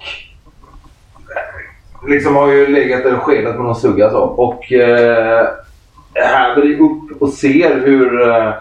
[1.28, 4.22] eh, liksom har ju legat där och skedat på någon sugga så.
[4.22, 5.48] Och eh,
[6.14, 8.52] här det upp och ser hur eh,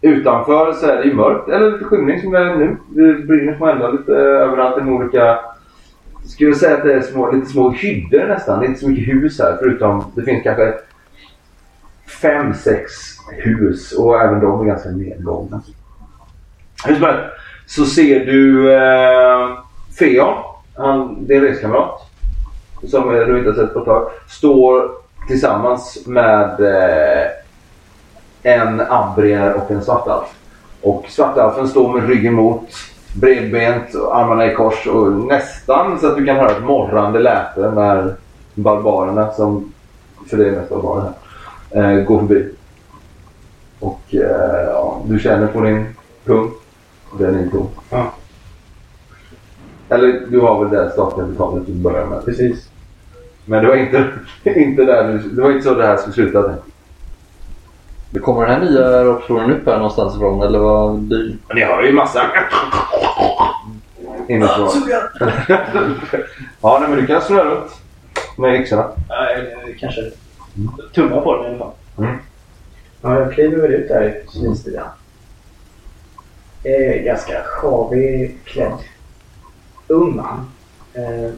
[0.00, 1.48] utanför så är det ju mörkt.
[1.48, 2.76] Eller lite skymning som det är nu.
[2.88, 5.38] Det brinner små eldar lite överallt i olika...
[6.24, 8.60] Skulle säga att det är små, lite små hyddor nästan.
[8.60, 10.74] Det är inte så mycket hus här förutom det finns kanske
[12.22, 12.92] fem, sex
[13.32, 15.62] hus och även de är ganska nedgångna.
[16.86, 17.20] Hur som helst
[17.66, 19.58] så ser du eh,
[19.98, 20.34] Feon,
[20.76, 22.10] han, din reskamrat,
[22.82, 24.90] som du inte har sett på ett tag, står
[25.28, 27.26] tillsammans med eh,
[28.42, 30.28] en ambrier och en svartalf.
[30.82, 32.68] Och svartalfen står med ryggen mot,
[33.14, 38.14] bredbent, armarna i kors och nästan så att du kan höra ett morrande läte när
[38.54, 39.72] barbarerna, som
[40.26, 41.12] för det är mest barbarer
[41.74, 42.48] här, eh, går förbi.
[43.80, 45.86] Och eh, ja, du känner på din
[46.26, 46.50] Tom.
[47.18, 47.68] Den är tom.
[47.90, 48.12] Ja.
[49.88, 52.24] Eller du har väl det startkapitalet du börjar med.
[52.24, 52.68] Precis.
[53.44, 54.08] Men det var inte,
[54.44, 56.54] inte där det var inte så det här skulle sluta.
[58.10, 58.22] Jag.
[58.22, 60.98] Kommer den här nya rockstolen upp här någonstans ifrån eller vad?
[60.98, 61.36] Du...
[61.48, 62.22] Men ni hör ju massa
[64.28, 64.68] inifrån.
[66.60, 67.72] ja, nej, men du kan snurra runt
[68.38, 68.90] med yxorna.
[69.08, 70.10] Nej, kanske
[70.94, 71.72] tumma på den i alla fall.
[73.02, 74.84] Ja, jag kliver väl ut där i svinstilen.
[76.64, 78.78] Eh, ganska sjavig klädd.
[79.86, 80.50] Ung man.
[80.94, 81.30] Eh,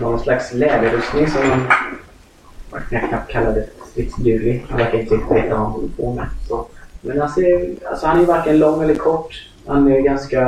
[0.00, 1.60] någon slags läderrustning som man
[2.70, 3.66] man kan knappt kalla det
[3.96, 4.64] stridsduglig.
[4.68, 6.26] Han verkar inte riktigt veta vad han håller på med.
[6.48, 6.66] Så.
[7.00, 9.48] Men han, ser, alltså han är varken lång eller kort.
[9.66, 10.42] Han är ganska...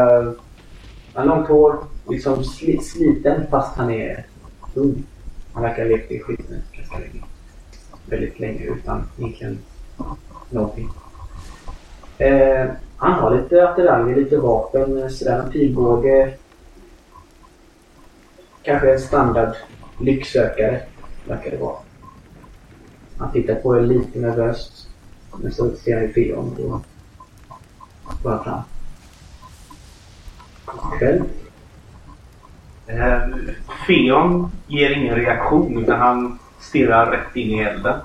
[1.15, 1.77] Han har långt hår.
[2.09, 4.27] Liksom sli, sliten fast han är
[4.75, 5.05] ung.
[5.53, 7.25] Han verkar ha levt i skiten ganska länge.
[8.07, 9.59] Väldigt länge utan egentligen
[10.51, 10.89] någonting.
[12.19, 16.35] Eh, han har lite attiraljer, lite vapen, eh, sådär en pilbåge.
[18.63, 19.57] Kanske en standard
[20.01, 20.81] lycksökare,
[21.29, 21.77] verkar det vara.
[23.19, 24.89] Han tittar på er lite nervöst.
[25.37, 26.57] Men så ser han ju Feon
[28.05, 28.61] och han fram.
[30.67, 31.25] Själv?
[32.87, 33.21] Eh,
[33.87, 38.01] Feon ger ingen reaktion utan han stirrar rätt in i elden.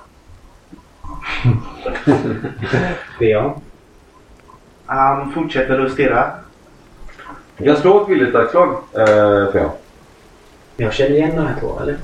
[3.19, 3.51] Feon?
[4.85, 6.31] Han fortsätter att stirra.
[7.57, 9.71] Du kan slå ett viljeslagsslag, eh, Feon.
[10.77, 11.97] Jag känner igen de här två, eller?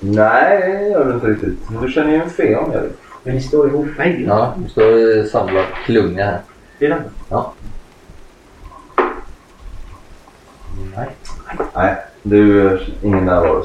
[0.00, 1.58] Nej, det gör du inte riktigt.
[1.82, 2.92] Du känner ju en Feon, gör du.
[3.22, 3.86] Men ni står ihop?
[3.98, 6.40] Nej, Ja, du står i samlad klunga här.
[6.78, 7.02] det är den.
[10.96, 11.08] Nej.
[11.74, 13.64] Nej, du är ingen närvaro.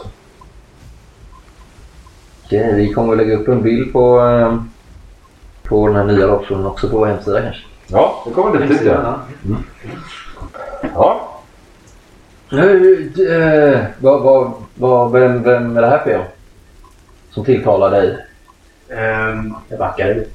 [2.45, 4.57] Okej, vi kommer att lägga upp en bild på, eh,
[5.63, 7.61] på den här nya rockstolen också på vår hemsida kanske.
[7.87, 8.81] Ja, det kommer det dit
[10.95, 11.32] ja.
[12.53, 16.25] Nu, eh, vad, vad, vad, vem, vem är det här för
[17.29, 18.25] Som tilltalar dig?
[18.89, 20.29] Ehm, Jag backar lite.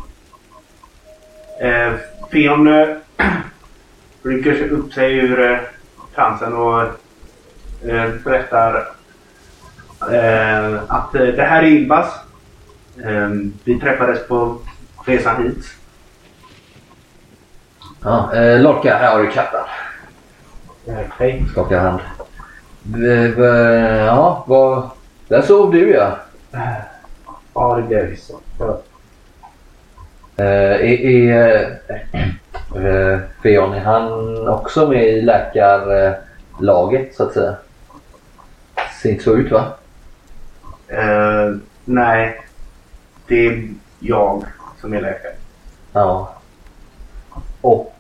[1.60, 1.92] Eh,
[2.32, 2.88] Feon eh,
[4.22, 5.58] rycker sig upp sig ur eh,
[6.14, 6.82] transen och
[7.88, 8.88] eh, berättar
[10.12, 12.14] eh, att eh, det här är Ilbas.
[13.04, 13.30] Eh,
[13.64, 14.58] vi träffades på
[15.04, 15.64] resan hit.
[18.02, 19.64] Ja, eh, Lorca, här har du katten.
[20.88, 21.44] Hej.
[21.52, 22.00] Skakar hand.
[24.06, 24.90] Ja, vad...
[25.28, 26.18] Där sov du ja.
[27.54, 28.40] Ja, det blev så.
[28.58, 28.80] Ja.
[30.36, 31.80] Eh, är är
[32.74, 37.56] eh, Feon, är han också med i läkarlaget så att säga?
[39.02, 39.64] Ser inte så ut va?
[40.88, 42.40] Eh, nej,
[43.26, 43.68] det är
[43.98, 44.44] jag
[44.80, 45.34] som är läkare.
[45.92, 46.34] Ja.
[47.60, 47.94] Och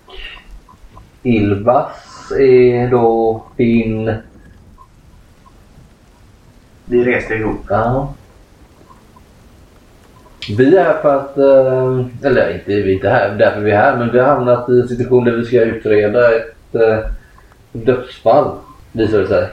[1.22, 4.14] Ilvas är då din...
[6.84, 7.60] Vi reste ihop.
[7.68, 8.14] Ja.
[10.56, 13.76] Vi är här för att, eh, eller inte vi är inte här, därför vi är
[13.76, 16.98] här, men vi har hamnat i en situation där vi ska utreda ett eh,
[17.72, 18.58] dödsfall,
[18.92, 19.48] visar det sig.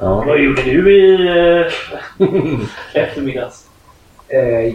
[0.00, 0.24] Ja.
[0.26, 1.72] Vad gjorde du i eh,
[3.02, 3.68] eftermiddags?
[4.28, 4.74] Eh,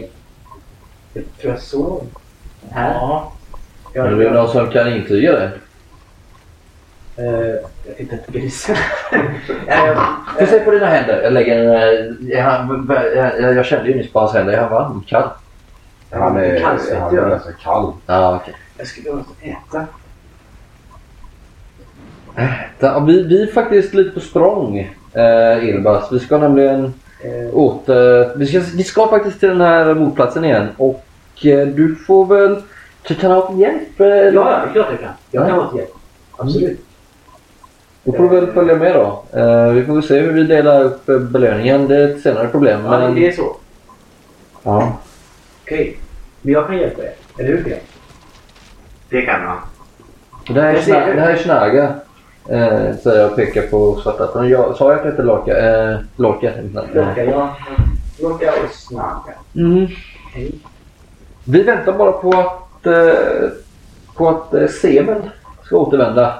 [1.12, 2.06] jag tror jag sov.
[2.70, 2.94] Här?
[2.94, 3.32] Ja.
[3.94, 5.50] Är det någon som kan intyga det?
[7.18, 7.54] Eh,
[7.86, 8.76] jag tittar på grisen.
[9.66, 10.02] eh,
[10.34, 11.22] Ska se på dina händer.
[11.22, 12.18] Jag lägger en...
[12.28, 12.68] Jag,
[13.40, 14.52] jag, jag kände ju nyss på hans händer.
[14.52, 15.04] Är han varm?
[15.06, 15.28] Kall?
[16.10, 17.92] Han är, han ganska kall.
[18.06, 18.54] Ja, okej.
[18.78, 19.86] jag skulle ha något att äta.
[22.78, 24.78] Ja, Vi, vi är faktiskt lite på språng,
[25.12, 26.12] eh, Ilbas.
[26.12, 28.36] Vi ska nämligen Eh, åter...
[28.36, 30.68] Vi ska, vi ska faktiskt till den här mordplatsen igen.
[30.76, 31.04] Och
[31.46, 32.62] eh, du får väl...
[33.08, 34.00] Du kan ha hjälp?
[34.00, 35.12] Eh, ja, det är klart jag kan.
[35.30, 35.90] Jag kan till hjälp.
[36.36, 36.80] Absolut.
[38.04, 39.22] Då får du väl följa med då.
[39.38, 41.88] Eh, vi får väl se hur vi delar upp eh, belöningen.
[41.88, 42.80] Det är ett senare problem.
[42.84, 43.14] Ja, Men...
[43.14, 43.56] det är så.
[44.62, 44.98] Ja.
[45.62, 45.98] Okej.
[46.42, 47.12] Men jag kan hjälpa er.
[47.38, 47.78] Eller hur Björn?
[49.08, 49.56] Det kan han.
[50.54, 51.20] Det här är, Jag Schna- det.
[51.20, 51.94] här är Schnaga.
[52.48, 54.46] Eh, säger jag pekar på svarta.
[54.46, 55.56] Jag, sa jag att det hette Lorca?
[55.58, 56.50] Eh, Lorca.
[56.94, 57.56] Locka, ja.
[58.22, 59.32] Locka och snagga.
[59.56, 59.86] Mm.
[60.34, 60.54] Hej.
[61.44, 63.50] Vi väntar bara på att, eh,
[64.16, 65.22] på att eh, Seven
[65.64, 66.34] ska återvända.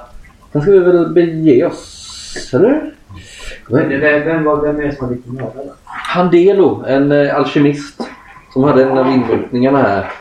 [0.53, 2.95] Sen ska vi väl bege oss, eller?
[3.69, 3.89] Vem,
[4.25, 5.71] vem, var, vem är det som har blivit mördad?
[5.85, 8.09] Handelo, en eh, alkemist
[8.53, 10.13] som hade en av inmutningarna här.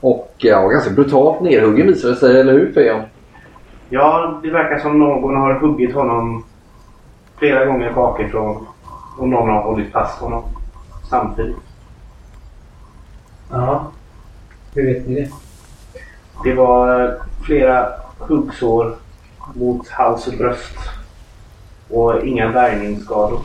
[0.00, 3.02] Och ja, ganska brutalt nerhuggen visade det sig, eller hur Feon?
[3.88, 6.44] Ja, det verkar som någon har huggit honom
[7.38, 8.66] flera gånger bakifrån.
[9.18, 10.42] Och någon har hållit fast honom
[11.10, 11.56] samtidigt.
[13.50, 13.90] Ja.
[14.74, 15.30] Hur vet ni det?
[16.44, 17.10] Det var eh,
[17.42, 18.96] flera huggsår
[19.54, 20.76] mot hals och bröst.
[21.90, 23.40] Och inga värjningsskador.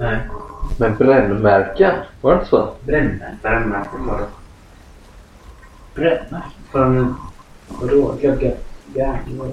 [0.00, 0.18] Nej.
[0.78, 2.68] Men brännmärken, var det inte så?
[2.86, 3.38] Brännmärken?
[3.42, 4.26] Brännmärken var det.
[5.94, 7.14] Brännmärken?
[7.68, 8.14] Vadå?
[8.94, 9.52] Gärning?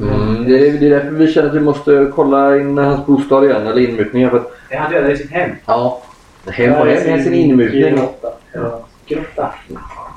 [0.00, 3.44] Mm, det, är, det är därför vi känner att vi måste kolla in hans bostad
[3.44, 4.30] igen, eller inmutningar.
[4.30, 5.50] För att, Är han dödad i sitt hem?
[5.66, 6.02] ja,
[6.46, 7.96] hem och hem är sin inmutning.
[7.96, 8.28] Grotta.
[8.52, 8.80] Ja.
[9.06, 9.54] Grotta.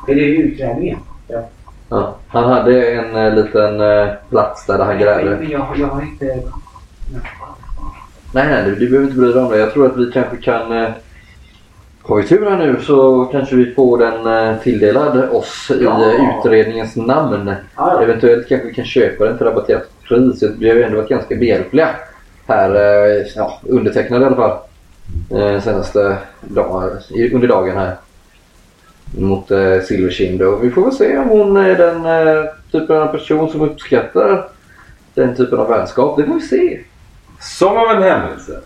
[0.07, 0.99] Är det utgrävningen?
[1.27, 1.43] Ja.
[1.89, 5.37] Ja, han hade en eh, liten eh, plats där han grävde.
[5.39, 6.25] Men jag, jag har inte...
[8.31, 9.57] Nej, nej, du, du behöver inte bry dig om det.
[9.57, 10.71] Jag tror att vi kanske kan...
[10.83, 10.89] Eh,
[12.03, 16.11] har vi tur här nu så kanske vi får den eh, tilldelad oss i Ja.
[16.13, 17.53] eh, utredningens namn.
[17.75, 20.43] Ja, Eventuellt kanske vi kan köpa den till rabatterat pris.
[20.59, 21.89] Vi har ju ändå varit ganska behjälpliga
[22.47, 22.75] här.
[22.75, 24.57] Eh, ja, undertecknade i alla fall.
[25.31, 27.95] Eh, senaste dagar, i- under dagen här.
[29.11, 30.41] Mot eh, Silverkind.
[30.41, 34.47] Och vi får väl se om hon är den eh, typen av person som uppskattar
[35.13, 36.17] den typen av vänskap.
[36.17, 36.79] Det får vi se.
[37.39, 38.59] Som av en händelse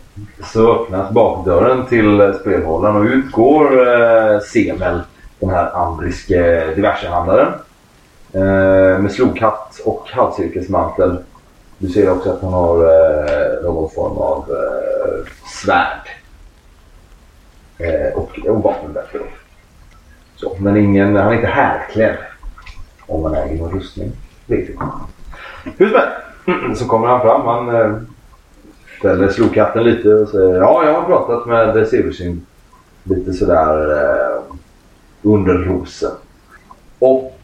[0.54, 5.02] så öppnas bakdörren till eh, spelhållaren och ut går eh, Semel,
[5.40, 7.54] den här andriske diversehandlaren.
[8.34, 11.18] Eh, med slokhatt och halvcirkelsmantel.
[11.78, 15.32] Du ser också att han har eh, någon form av eh,
[15.64, 16.10] svärd.
[17.78, 19.20] Eh, och, och vapenbälte.
[20.42, 22.18] Så, men ingen, han är inte härklädd.
[23.08, 24.12] Om man är i någon rustning.
[24.48, 24.80] Riktigt.
[25.78, 26.82] Hur som mm, helst.
[26.82, 27.42] Så kommer han fram.
[27.42, 27.98] Han eh,
[29.00, 32.46] ställer slokhatten lite och säger ja, jag har pratat med Silversyn
[33.04, 34.44] lite sådär eh,
[35.22, 36.12] under rosen.
[37.00, 37.40] Och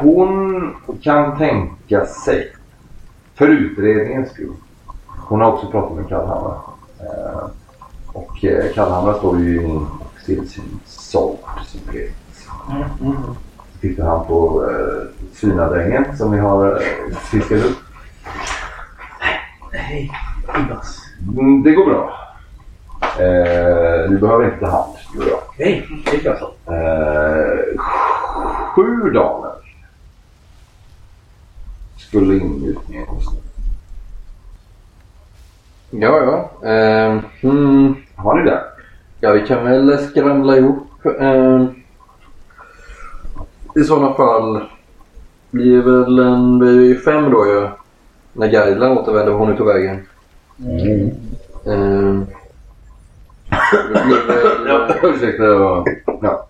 [0.00, 2.52] hon kan tänka sig,
[3.34, 4.54] för utredningens skull.
[5.06, 6.60] Hon har också pratat med Kallhamra.
[7.00, 7.46] Eh,
[8.12, 9.58] och eh, Kallhamra står ju i
[10.22, 11.36] en Silversins som
[11.92, 12.14] vet.
[13.80, 17.78] Tittar han på eh, svinadrängen som vi har eh, fiskat upp.
[19.72, 20.10] Hej,
[20.66, 20.98] Ibas.
[21.38, 22.18] Mm, det går bra.
[23.02, 24.96] Eh, vi behöver inte ta hand.
[25.12, 25.42] Det går bra.
[25.58, 26.72] Hej, det är klart så.
[26.72, 27.80] Eh,
[28.74, 29.52] sju daler
[31.96, 33.32] skulle inmutningen kosta.
[35.90, 36.18] Ja,
[36.62, 36.68] ja.
[36.68, 37.96] Ehm, hmm.
[38.16, 38.71] Har ni det?
[39.24, 41.06] Ja, vi kan väl skramla ihop.
[41.20, 41.66] ehm,
[43.76, 44.64] I sådana fall
[45.50, 46.60] blir väl en...
[46.60, 47.68] Vi är ju fem då ju.
[48.32, 50.06] När Gaila återvänder, hon är på vägen.
[50.56, 51.10] Väl...
[54.66, 55.42] Ja, ursäkta.
[55.42, 55.84] det var-
[56.22, 56.46] Ja.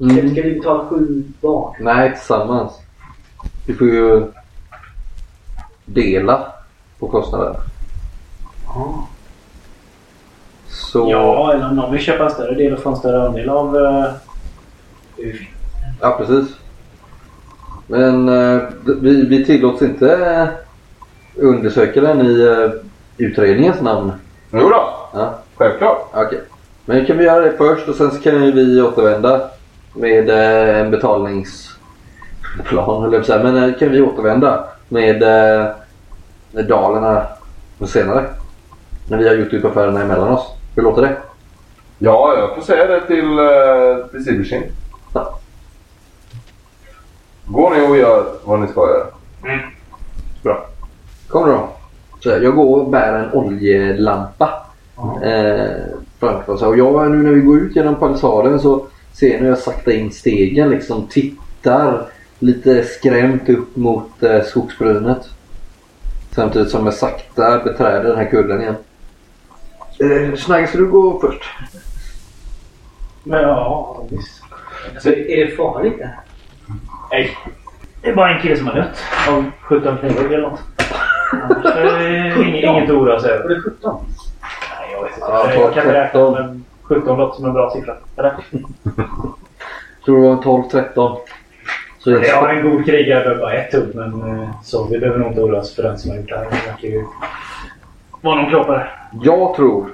[0.00, 0.30] Mm.
[0.32, 1.74] Ska vi betala sju barn?
[1.80, 2.72] Nej, tillsammans.
[3.66, 4.22] Vi får ju
[5.84, 6.52] dela
[6.98, 7.54] på kostnaden.
[10.76, 11.10] Så...
[11.10, 13.76] Ja, eller om någon vill köpa en större del och få en större andel av...
[13.76, 14.04] Uh,
[16.00, 16.48] Ja, precis.
[17.86, 18.62] Men eh,
[19.00, 20.48] vi, vi tillåts inte eh,
[21.44, 22.70] undersöka den i eh,
[23.16, 24.12] utredningens namn.
[24.52, 26.08] Jo då, Ja, självklart.
[26.12, 26.40] okej.
[26.84, 29.40] Men kan vi göra det först och sen så kan ju vi återvända
[29.94, 33.42] med eh, en betalningsplan, eller så här.
[33.42, 35.22] Men kan vi återvända med
[36.68, 37.26] dalerna
[37.86, 38.24] senare.
[39.08, 40.46] När vi har gjort upp affärerna emellan oss.
[40.76, 41.16] Hur låter det?
[41.98, 44.62] Ja, jag får säga det till, uh, till Silversin.
[45.14, 45.38] Ja.
[47.46, 49.06] Går ni och gör vad ni ska göra.
[50.42, 50.66] Bra.
[51.28, 51.68] Kommer då.
[52.20, 54.66] Så jag går och bär en oljelampa.
[55.22, 55.80] Eh,
[56.20, 56.62] framför oss.
[56.62, 59.92] Och jag, nu när vi går ut genom palissaden så ser jag när jag sakta
[59.92, 62.06] in stegen liksom tittar
[62.38, 65.28] lite skrämt upp mot eh, skogsbrynet.
[66.34, 68.76] Samtidigt som jag sakta beträder den här kullen igen.
[70.00, 71.42] Eh, Snagge, ska du gå först?
[73.24, 74.42] Men ja, visst.
[74.94, 76.20] Alltså, är det farligt det här?
[77.10, 77.38] Nej.
[78.02, 80.60] Det är bara en kille som har dött av 17 knivhugg eller något.
[81.32, 83.42] Annars är det inget, att oroa sig över.
[83.42, 83.96] Var det 17?
[84.80, 85.26] Nej, jag vet inte.
[85.28, 86.34] Ja, jag kan 13.
[86.34, 87.94] räkna men 17 låter som en bra siffra.
[88.16, 88.34] Eller?
[90.04, 91.16] Tror det var en 12-13.
[91.98, 94.98] Så det Jag har en god krigare behöver bara ett hugg men eh, så vi
[94.98, 96.44] behöver nog inte oroa oss för den som har gjort det här.
[96.44, 97.04] Det verkar ju
[98.20, 98.88] vara någon klåpare.
[99.22, 99.86] Jag tror,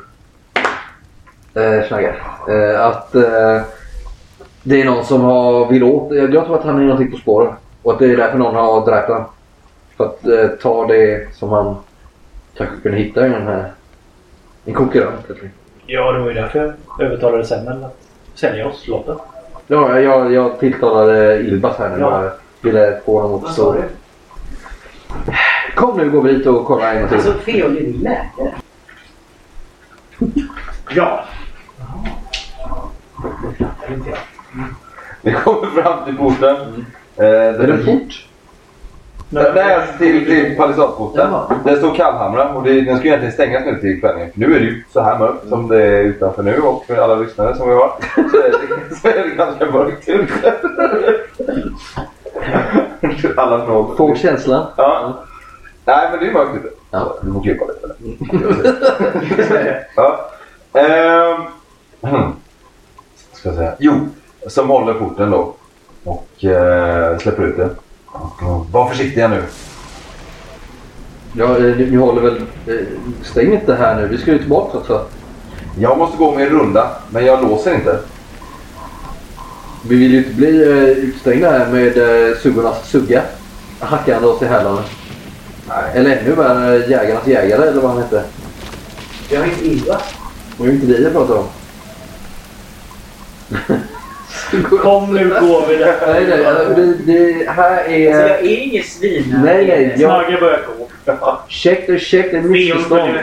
[1.55, 2.15] eh, Snagge,
[2.49, 3.63] eh, att eh,
[4.63, 6.15] det är någon som har vill åt.
[6.15, 7.55] Jag, tror att han är någonting på spåren.
[7.83, 9.25] Och att det är därför någon har dräpt honom.
[9.97, 11.77] För att eh, ta det som han
[12.57, 13.73] kanske kunde hitta i den här...
[14.65, 15.53] En konkurrent helt enkelt.
[15.87, 17.97] Ja, det var ju därför jag övertalade Semmel att
[18.35, 19.17] sälja oss lotten.
[19.67, 22.01] Ja, jag, jag tilltalade Ilbas här nu.
[22.01, 22.23] Ja.
[22.23, 23.73] Jag ville få honom att förstå.
[23.73, 23.83] du?
[25.75, 27.17] Kom nu, gå vi hit och kolla en gång till.
[27.17, 28.53] Alltså Feol är din läkare.
[30.91, 31.25] Ja.
[35.23, 36.87] Vi kommer fram till porten.
[37.17, 38.27] Eh, Är det fort?
[39.29, 41.31] Nej, alltså till, till palissadporten.
[41.65, 44.31] Den står kallhamrad och det, den ska egentligen stängas nu till kvällen.
[44.35, 47.15] Nu är det ju så här mörkt som det är utanför nu och för alla
[47.15, 47.93] lyssnare som vi har.
[48.31, 50.55] Så är det, så är det ganska mörkt ute.
[53.37, 53.95] alla når.
[53.97, 54.67] Får känslan?
[54.77, 55.15] Ja.
[55.85, 56.75] Nej, men det är mörkt ute.
[56.91, 57.17] Ja.
[57.23, 57.95] Du får klippa lite.
[59.97, 60.31] ja.
[60.73, 61.43] Ehm.
[62.01, 62.33] hmm.
[63.33, 63.75] Ska jag säga.
[63.79, 63.93] Jo,
[64.47, 65.55] som håller porten då.
[66.05, 67.67] Och eh, släpper ut eh,
[68.73, 69.43] Var försiktiga nu.
[71.37, 72.37] Ja, eh, ni, ni håller väl...
[72.67, 72.75] eh,
[73.23, 74.07] Stäng inte här nu.
[74.09, 75.05] Vi ska ju tillbaka också.
[75.79, 77.99] Jag måste gå med en runda, men jag låser inte.
[79.89, 81.99] Vi vill ju inte bli eh, utstängda här med
[82.31, 83.23] eh, suggornas sugga.
[83.81, 84.83] Hackande oss i hälarna.
[85.75, 85.91] Nej.
[85.95, 88.23] Eller ännu värre, jägarnas jägare eller vad han hette.
[89.29, 89.99] Jag är inte.
[90.57, 91.47] Det var inte det jag pratade om.
[94.83, 95.95] Kom nu går vi där.
[96.07, 96.47] Nej, nej.
[96.47, 98.29] alltså, Det, det här Alltså, är...
[98.29, 99.41] jag är ingen svin.
[99.45, 99.97] Nej, nej.
[99.99, 101.39] Jag, Snagge börjar gå.
[101.49, 102.41] check det, check det.
[102.43, 103.19] Missförstånd.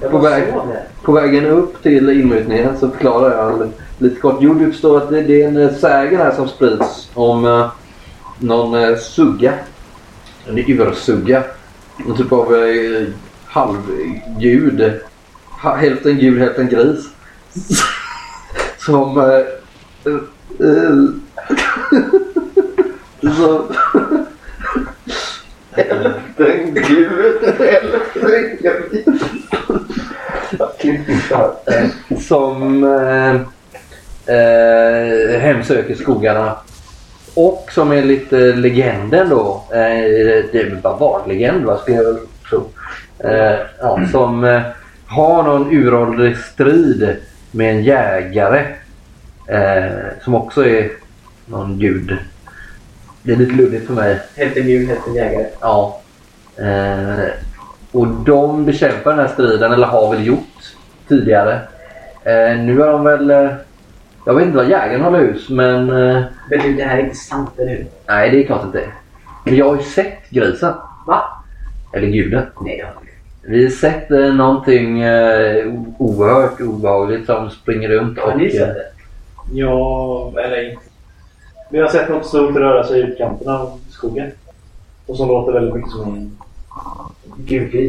[0.10, 0.42] På väg.
[0.42, 0.82] det.
[1.02, 4.36] På vägen upp till inmutningen så förklarar jag lite kort.
[4.40, 7.70] Jo, du förstår att det, det är en sägen här som sprids om eh,
[8.38, 9.52] någon eh, sugga.
[10.48, 11.44] En ursugga.
[12.08, 13.06] En typ av eh,
[13.46, 15.00] halvgud.
[15.62, 17.08] Ha, hälften gud, hälften gris.
[18.78, 19.18] som...
[19.18, 19.24] Eh,
[20.04, 20.14] eh,
[20.66, 20.92] eh.
[23.36, 23.74] som
[25.70, 29.06] hälften gud, hälften gris.
[32.28, 33.34] som eh,
[34.36, 36.56] eh, hemsöker skogarna.
[37.36, 39.64] Och som är lite legenden då.
[39.70, 39.78] Eh,
[40.52, 42.18] det är väl bara barnlegend va, skulle jag väl
[42.48, 42.68] tro.
[43.18, 44.62] Eh, ja, som eh,
[45.06, 47.16] har någon uråldrig strid
[47.50, 48.64] med en jägare.
[49.48, 49.92] Eh,
[50.24, 50.90] som också är
[51.46, 52.16] någon gud.
[53.22, 54.20] Det är lite luddigt för mig.
[54.36, 55.46] Hälften gul, hälften jägare.
[55.60, 56.00] Ja.
[57.92, 60.74] Och de bekämpar den här striden, eller har väl gjort
[61.08, 61.60] tidigare.
[62.56, 63.48] Nu har de väl...
[64.26, 65.90] Eh, jag vet inte vad jägaren håller hus, men...
[65.90, 67.86] Eh, Men du, det här är inte sant, eller hur?
[68.06, 68.94] nej, det är klart är.
[69.44, 70.72] Men jag har ju sett grisen.
[71.06, 71.22] Va?
[71.92, 72.42] Eller guden.
[72.60, 73.12] Nej, jag har inte.
[73.48, 78.18] Vi har sett eh, någonting eh, oerhört obehagligt som springer runt.
[78.18, 78.86] Har och, ni eh, sett det?
[79.52, 80.82] Ja, eller inte.
[81.70, 84.30] Vi har sett något stort röra sig i utkanten av skogen.
[85.06, 86.30] Och som låter väldigt mycket som en.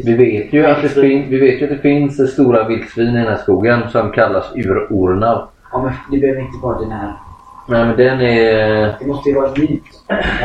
[0.04, 3.08] Vi vet ju att det, fin- vi vet ju att det finns eh, stora vildsvin
[3.10, 5.48] i den här skogen som kallas urornar.
[5.72, 7.14] Ja, men det behöver inte vara den här.
[7.68, 8.96] Nej, men den är...
[9.00, 9.84] Det måste ju vara ett myt.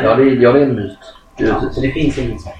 [0.02, 0.98] Ja, det är, ja, det är en myt.
[1.36, 2.54] Ja, så det finns inget sånt.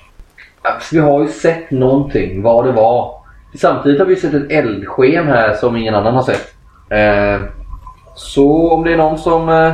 [0.63, 3.15] Alltså, vi har ju sett någonting, vad det var.
[3.55, 6.55] Samtidigt har vi sett ett eldsken här som ingen annan har sett.
[6.89, 7.41] Eh,
[8.15, 9.49] så om det är någon som...
[9.49, 9.73] Eh,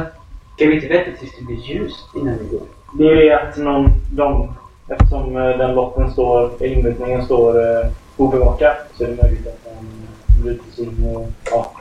[0.57, 2.67] Ska vi inte vänta tills det blir ljust innan vi går?
[2.93, 4.53] Det är att någon, de,
[4.89, 7.87] eftersom eh, den lotten står, inmutningen står eh,
[8.17, 11.73] obevakad så är det möjligt att de eh, bryter sig in och ja,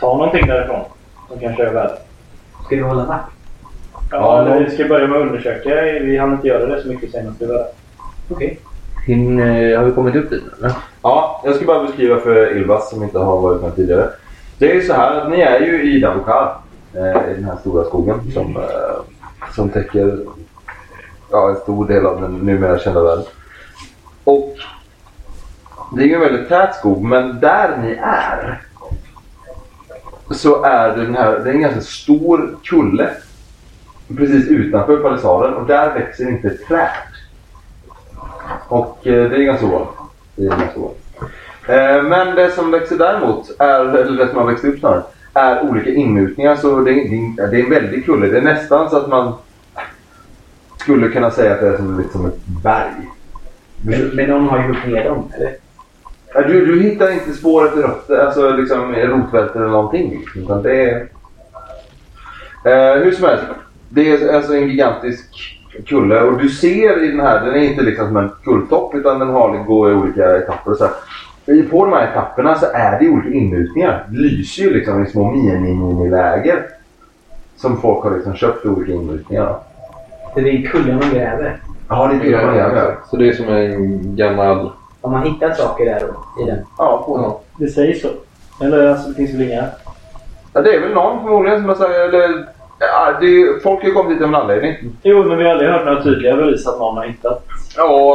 [0.00, 0.80] tar någonting därifrån
[1.28, 1.98] som kanske är värde.
[2.66, 3.32] Ska vi hålla vakt?
[4.10, 5.82] Ja, Ja, eller vi ska börja med att undersöka.
[5.82, 7.66] Vi hann inte göra det så mycket senast vi var där.
[8.30, 8.60] Okej.
[9.06, 10.42] hin, eh, har vi kommit upp dit?
[10.58, 10.72] Eller?
[11.02, 14.08] Ja, jag ska bara beskriva för Ylvas som inte har varit med tidigare.
[14.58, 16.54] Det är ju så här att ni är ju i Davokar.
[16.94, 18.62] Eh, I den här stora skogen som, eh,
[19.54, 20.18] som täcker
[21.30, 23.24] ja, en stor del av den numera kända världen.
[24.24, 24.56] Och
[25.96, 28.62] det är ju en väldigt tät skog men där ni är
[30.30, 33.10] så är det den här, det är en ganska stor kulle
[34.16, 36.90] precis utanför palissaden och där växer inte ett träd.
[38.68, 39.90] Och eh, det är ganska ovanligt.
[40.36, 41.04] Det är ganska ovanligt.
[41.68, 45.02] Eh, Men det som växer däremot, är, eller det som har växt upp snarare,
[45.34, 46.56] är olika inmutningar.
[46.56, 48.26] Så det är, det är en väldig kulle.
[48.26, 49.32] Det är nästan så att man
[50.76, 53.10] skulle kunna säga att det är som, lite som ett berg.
[53.82, 55.54] Men, men någon har ju gjort ner dem, eller?
[56.34, 60.24] Ja, Du, du hittar inte spår efter rötter, alltså liksom rotvältor eller någonting.
[60.36, 61.08] Utan det är...
[62.64, 63.44] Eh, hur som helst.
[63.88, 67.82] Det är alltså en gigantisk kulle och du ser i den här, den är inte
[67.82, 71.62] liksom som en kulltopp utan den har, går i olika etapper och så här.
[71.70, 74.06] På de här etapperna så är det olika inmutningar.
[74.08, 76.66] Det lyser ju liksom i små mini-mini-läger.
[77.56, 79.56] Som folk har liksom köpt i olika inmutningar.
[80.34, 81.56] det är kullen man gräver.
[81.88, 82.96] Ja, det är det man gör.
[83.10, 84.70] Så det är som en gammal...
[85.02, 86.58] Har man hittat saker där då, i den?
[86.78, 87.40] Ja, på Ja.
[87.56, 88.08] Det sägs så.
[88.64, 89.64] Eller alltså, det finns väl inga...
[90.52, 92.46] Ja, det är väl någon förmodligen som har sagt, eller...
[92.78, 94.76] Ja, det är, folk har ju kommit hit av en anledning.
[95.02, 97.46] Jo, men vi har aldrig hört några tydliga bevis att någon har hittat.
[97.78, 98.14] Och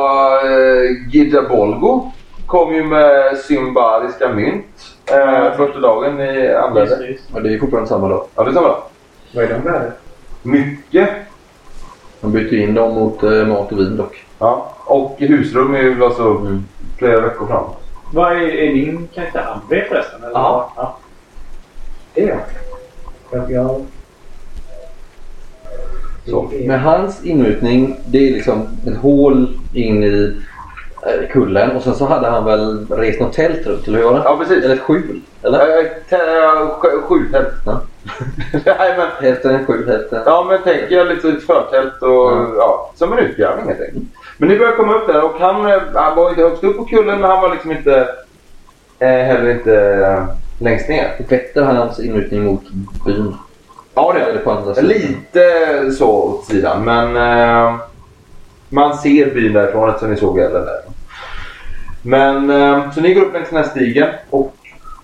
[0.50, 2.12] uh, Gidda Bolgo
[2.46, 7.18] kom ju med symbariska mynt Eh, första dagen Just anlände.
[7.34, 8.26] Ja, det är fortfarande samma dag.
[8.36, 8.84] Ja, det är samma dag.
[9.36, 9.92] Vad är de värda?
[10.42, 11.10] Mycket.
[12.22, 14.26] De bytte in dem mot eh, mat och vin dock.
[14.40, 14.74] Ja.
[14.86, 16.66] Och husrum är ju alltså Mm.
[16.98, 17.64] Flera veckor fram.
[18.14, 20.24] Vad är, är din karaktär André förresten?
[20.24, 20.34] Eller?
[20.34, 20.74] Ja.
[20.76, 20.98] ja.
[22.14, 22.40] Det är jag.
[23.32, 23.86] Jag, jag...
[26.26, 26.50] Så.
[26.54, 30.42] Är- Men hans inmutning, det är liksom ett hål in i
[31.02, 34.14] eh, kullen och sen så hade han väl rest något tält runt, eller hur var
[34.14, 34.22] det?
[34.26, 34.64] Ja, precis.
[34.64, 35.22] Eller ett skjul?
[35.44, 35.90] Eller?
[37.02, 37.54] Sju tält.
[37.66, 37.82] Ja.
[38.66, 40.22] Nej, men, Hälften ett skjul, hälften...
[40.26, 42.56] ja, men tänk er lite förtält och Mm.
[42.58, 44.04] ja, som en utgrävning helt enkelt.
[44.38, 46.86] Men ni börjar komma upp där och han, eh, han var inte högst upp på
[46.86, 48.08] kullen men han var liksom inte
[49.00, 50.26] eh, heller inte eh,
[50.60, 51.16] längst ner.
[51.30, 52.70] Vetter hans inmutning mot
[53.06, 53.36] byn?
[53.96, 54.90] Ja, det andra sidan?
[54.90, 57.76] Lite så åt sidan men eh,
[58.70, 60.82] man ser byn därifrån eftersom ni såg elden där.
[62.02, 64.56] Men eh, så ni går upp längs den här stigen och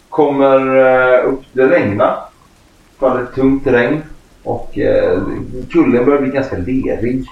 [0.09, 1.41] kommer eh, upp.
[1.53, 2.17] Det regnar.
[2.99, 4.03] Faller ett tungt regn
[4.43, 4.80] och
[5.71, 7.25] kullen börjar bli ganska lerig.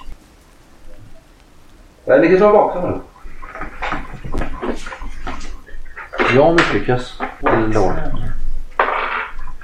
[2.08, 3.00] Ni kan slå vaksam nu.
[6.36, 7.20] Jag misslyckas.
[7.74, 7.92] Lord.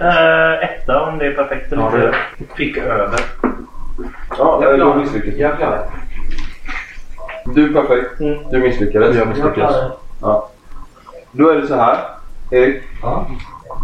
[0.01, 2.15] Eh, etta om det är perfekt eller Ja, det.
[2.57, 3.21] Fick över.
[4.39, 5.85] Ja, Jag klarar misslyckas Jag klarar.
[7.45, 8.21] Du är perfekt.
[8.21, 8.39] Mm.
[8.51, 9.17] Du misslyckades.
[9.17, 9.75] Jag Jag misslyckas.
[9.75, 9.91] det.
[10.21, 10.51] Ja.
[11.33, 11.97] Då är det så här.
[12.51, 12.83] Erik.
[13.03, 13.27] Ja.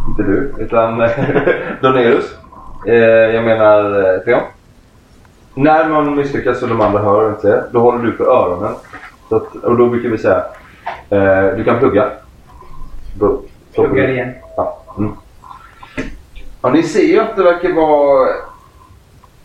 [0.08, 0.98] Inte du, utan
[1.80, 2.34] Donerus.
[2.86, 2.94] Eh,
[3.34, 4.42] jag menar eh, Theon.
[5.55, 8.74] När man misslyckas och de andra hör inte då håller du för öronen.
[9.28, 10.44] Så att, och då brukar vi säga,
[11.11, 12.11] eh, du kan plugga.
[13.18, 13.42] Då,
[13.74, 14.34] så- Pluggar igen.
[14.57, 14.82] Ja.
[14.98, 15.12] Mm.
[16.62, 18.28] ja, ni ser ju att det verkar vara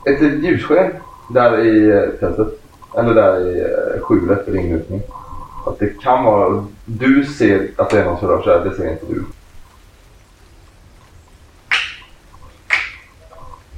[0.06, 0.92] ett ljussken
[1.30, 2.62] där i eh, tältet.
[2.98, 5.02] Eller där i eh, skjulet för inmutning.
[5.66, 6.66] Att det kan vara...
[6.86, 9.24] Du ser att det är någon som rör sig, det ser inte du.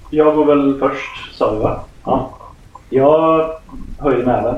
[0.09, 1.83] Jag går väl först sa vi va?
[2.07, 2.37] Ja.
[2.89, 3.51] Jag
[3.99, 4.55] höjer näven.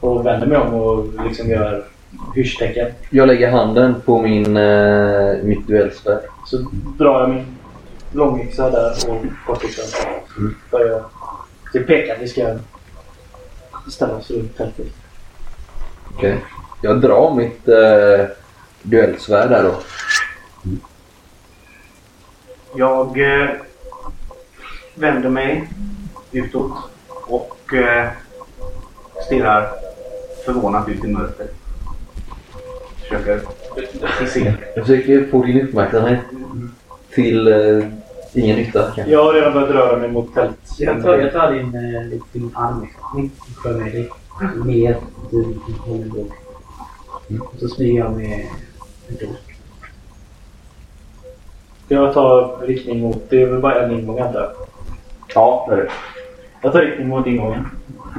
[0.00, 1.84] Och vänder mig om och liksom gör
[2.34, 2.92] hysch-tecken.
[3.10, 6.20] Jag lägger handen på min, eh, mitt duellsvärd.
[6.46, 6.56] Så
[6.98, 7.46] drar jag min
[8.12, 9.84] långyxa där och kortyxan.
[10.38, 10.54] Mm.
[10.70, 11.02] Börjar
[11.72, 12.56] det pekar vi ska
[13.90, 14.86] ställa oss runt tältet.
[16.14, 16.38] Okej.
[16.82, 18.26] Jag drar mitt eh,
[18.82, 19.74] duellsvärd där då.
[22.74, 23.50] Jag eh,
[24.94, 25.68] vänder mig
[26.32, 26.72] utåt
[27.26, 28.08] och eh,
[29.26, 29.68] stirrar
[30.44, 31.54] förvånat ut i mörkret.
[33.02, 33.40] Försöker
[34.26, 34.54] se.
[34.76, 36.20] Jag försöker få din uppmärksamhet
[37.14, 37.84] till eh,
[38.32, 39.12] ingen nytta kanske.
[39.12, 40.56] Jag har redan börjat röra mig mot tält.
[40.78, 42.82] Jag tar, jag tar din, eh, din arm.
[42.82, 43.30] liksom.
[43.62, 44.10] För mig dig.
[44.64, 44.96] Mer
[45.30, 46.32] du håller bort.
[47.40, 48.46] Och så smyger jag med
[49.08, 49.58] en dolk.
[51.88, 53.30] Jag tar riktning mot...
[53.30, 54.52] Det är väl bara en ingång antar jag.
[55.34, 55.90] Ja, det är det.
[56.62, 57.66] Jag tar riktning mot ingången.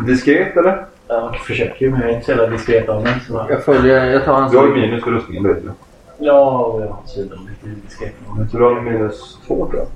[0.08, 0.86] Diskret eller?
[1.08, 3.14] Jag försöker ju men jag är inte så jävla diskret av mig.
[3.28, 3.46] Så...
[3.50, 5.72] Jag följer, jag tar hans Du har ju minus för rustningen, det vet du.
[6.18, 8.14] Ja, och jag har tydligen lite diskret.
[8.38, 9.88] Jag tror du har minus två tror jag.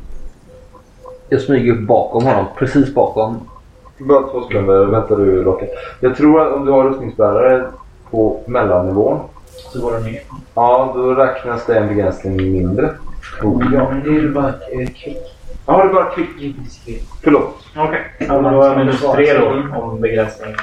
[1.30, 2.46] Jag smyger upp bakom honom.
[2.58, 3.50] Precis bakom.
[3.98, 5.70] Bara två sekunder, vänta du Rocket.
[6.00, 7.66] Jag tror att om du har rustningsbärare
[8.12, 9.20] på mellannivån.
[9.46, 10.22] Så går den ner.
[10.56, 12.94] Ja, då räknas det en begränsning mindre.
[13.40, 13.94] Tror jag.
[13.94, 15.18] Men det är ju bara ett klick.
[15.66, 16.58] Ja, det bara klick.
[16.64, 17.02] Diskret.
[17.24, 17.66] Förlåt.
[17.76, 18.02] Okej.
[18.20, 20.56] Ja, men då har jag minus tre då om begränsning.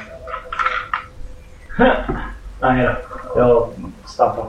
[2.61, 2.95] Nej då.
[3.35, 3.67] Jag
[4.05, 4.45] stampar.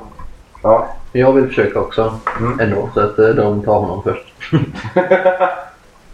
[0.62, 0.88] Ja.
[1.12, 2.18] Jag vill försöka också.
[2.40, 2.60] Mm.
[2.60, 2.88] Ändå.
[2.94, 4.34] Så att eh, de tar honom först.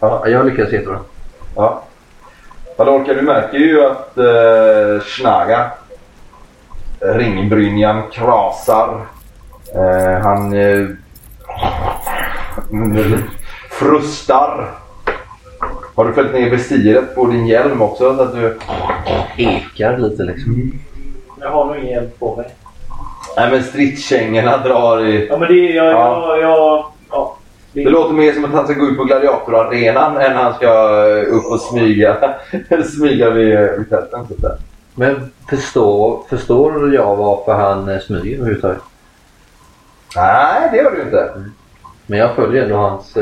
[0.01, 0.20] Ja.
[0.24, 0.98] Ja, jag lyckas jättebra.
[1.56, 1.82] Ja.
[2.77, 5.70] Valorka, du märker ju att eh, Snaga,
[7.01, 9.06] ringbrynjan krasar.
[9.74, 10.86] Eh, han eh,
[13.79, 14.71] frustar.
[15.95, 18.17] Har du fällt ner visiret på din hjälm också?
[18.17, 18.59] Så att du...
[19.37, 20.73] Ekar lite liksom.
[21.41, 22.47] Jag har nog ingen hjälp på mig.
[23.37, 25.27] Nej men stridskängorna drar i...
[25.27, 25.75] Ja, men det är...
[25.75, 25.87] Jag...
[25.87, 26.37] Ja.
[26.37, 27.37] jag, jag ja.
[27.73, 30.67] Det, Det låter mer som att han ska gå ut på gladiatorarenan än han ska
[30.67, 32.35] eh, upp och smyga,
[32.97, 34.27] smyga vid, vid tälten.
[34.95, 38.83] Men förstår, förstår jag varför han eh, smyger överhuvudtaget?
[40.17, 41.31] Nej, det gör du inte.
[42.07, 43.17] Men jag följer ändå hans...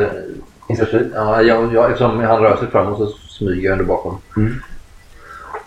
[0.69, 1.13] Initiativ.
[1.15, 4.19] ja, jag, jag, eftersom han rör sig framåt så smyger jag ändå bakom.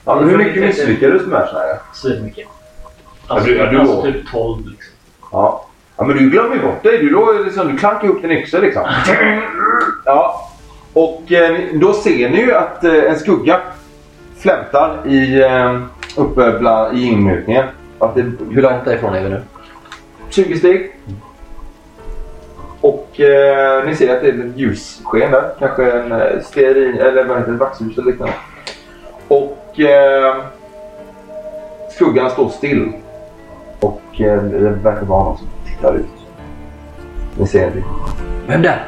[0.05, 1.77] Ja, men hur mycket misslyckades du med Snaga?
[1.93, 2.47] Svinmycket.
[3.27, 4.01] Ja, Alltså, du- ja, du alltså då.
[4.01, 4.93] typ 12 liksom.
[5.31, 5.65] Ja.
[5.97, 6.97] ja, men du glömmer ju bort dig.
[6.97, 8.84] Du, låg liksom, du klankar upp din yxa liksom.
[10.05, 10.49] Ja.
[10.93, 13.59] Och eh, då ser ni ju att eh, en skugga
[14.38, 15.81] flämtar i, eh,
[16.17, 17.65] uppe bland, i inmutningen.
[17.99, 18.21] Att det,
[18.51, 19.41] Hur långt därifrån är vi nu?
[20.30, 20.91] 20 steg.
[23.19, 25.49] Eh, ni ser att det är ett ljussken där.
[25.59, 28.33] Kanske en eh, stearin eller vad heter det, vaxljus eller liknande.
[29.27, 30.35] Och eh,
[31.89, 32.91] skuggan står still.
[33.79, 36.05] Och eh, det verkar vara någon som tittar ut.
[37.39, 37.83] Ni ser det.
[38.47, 38.85] Vem där?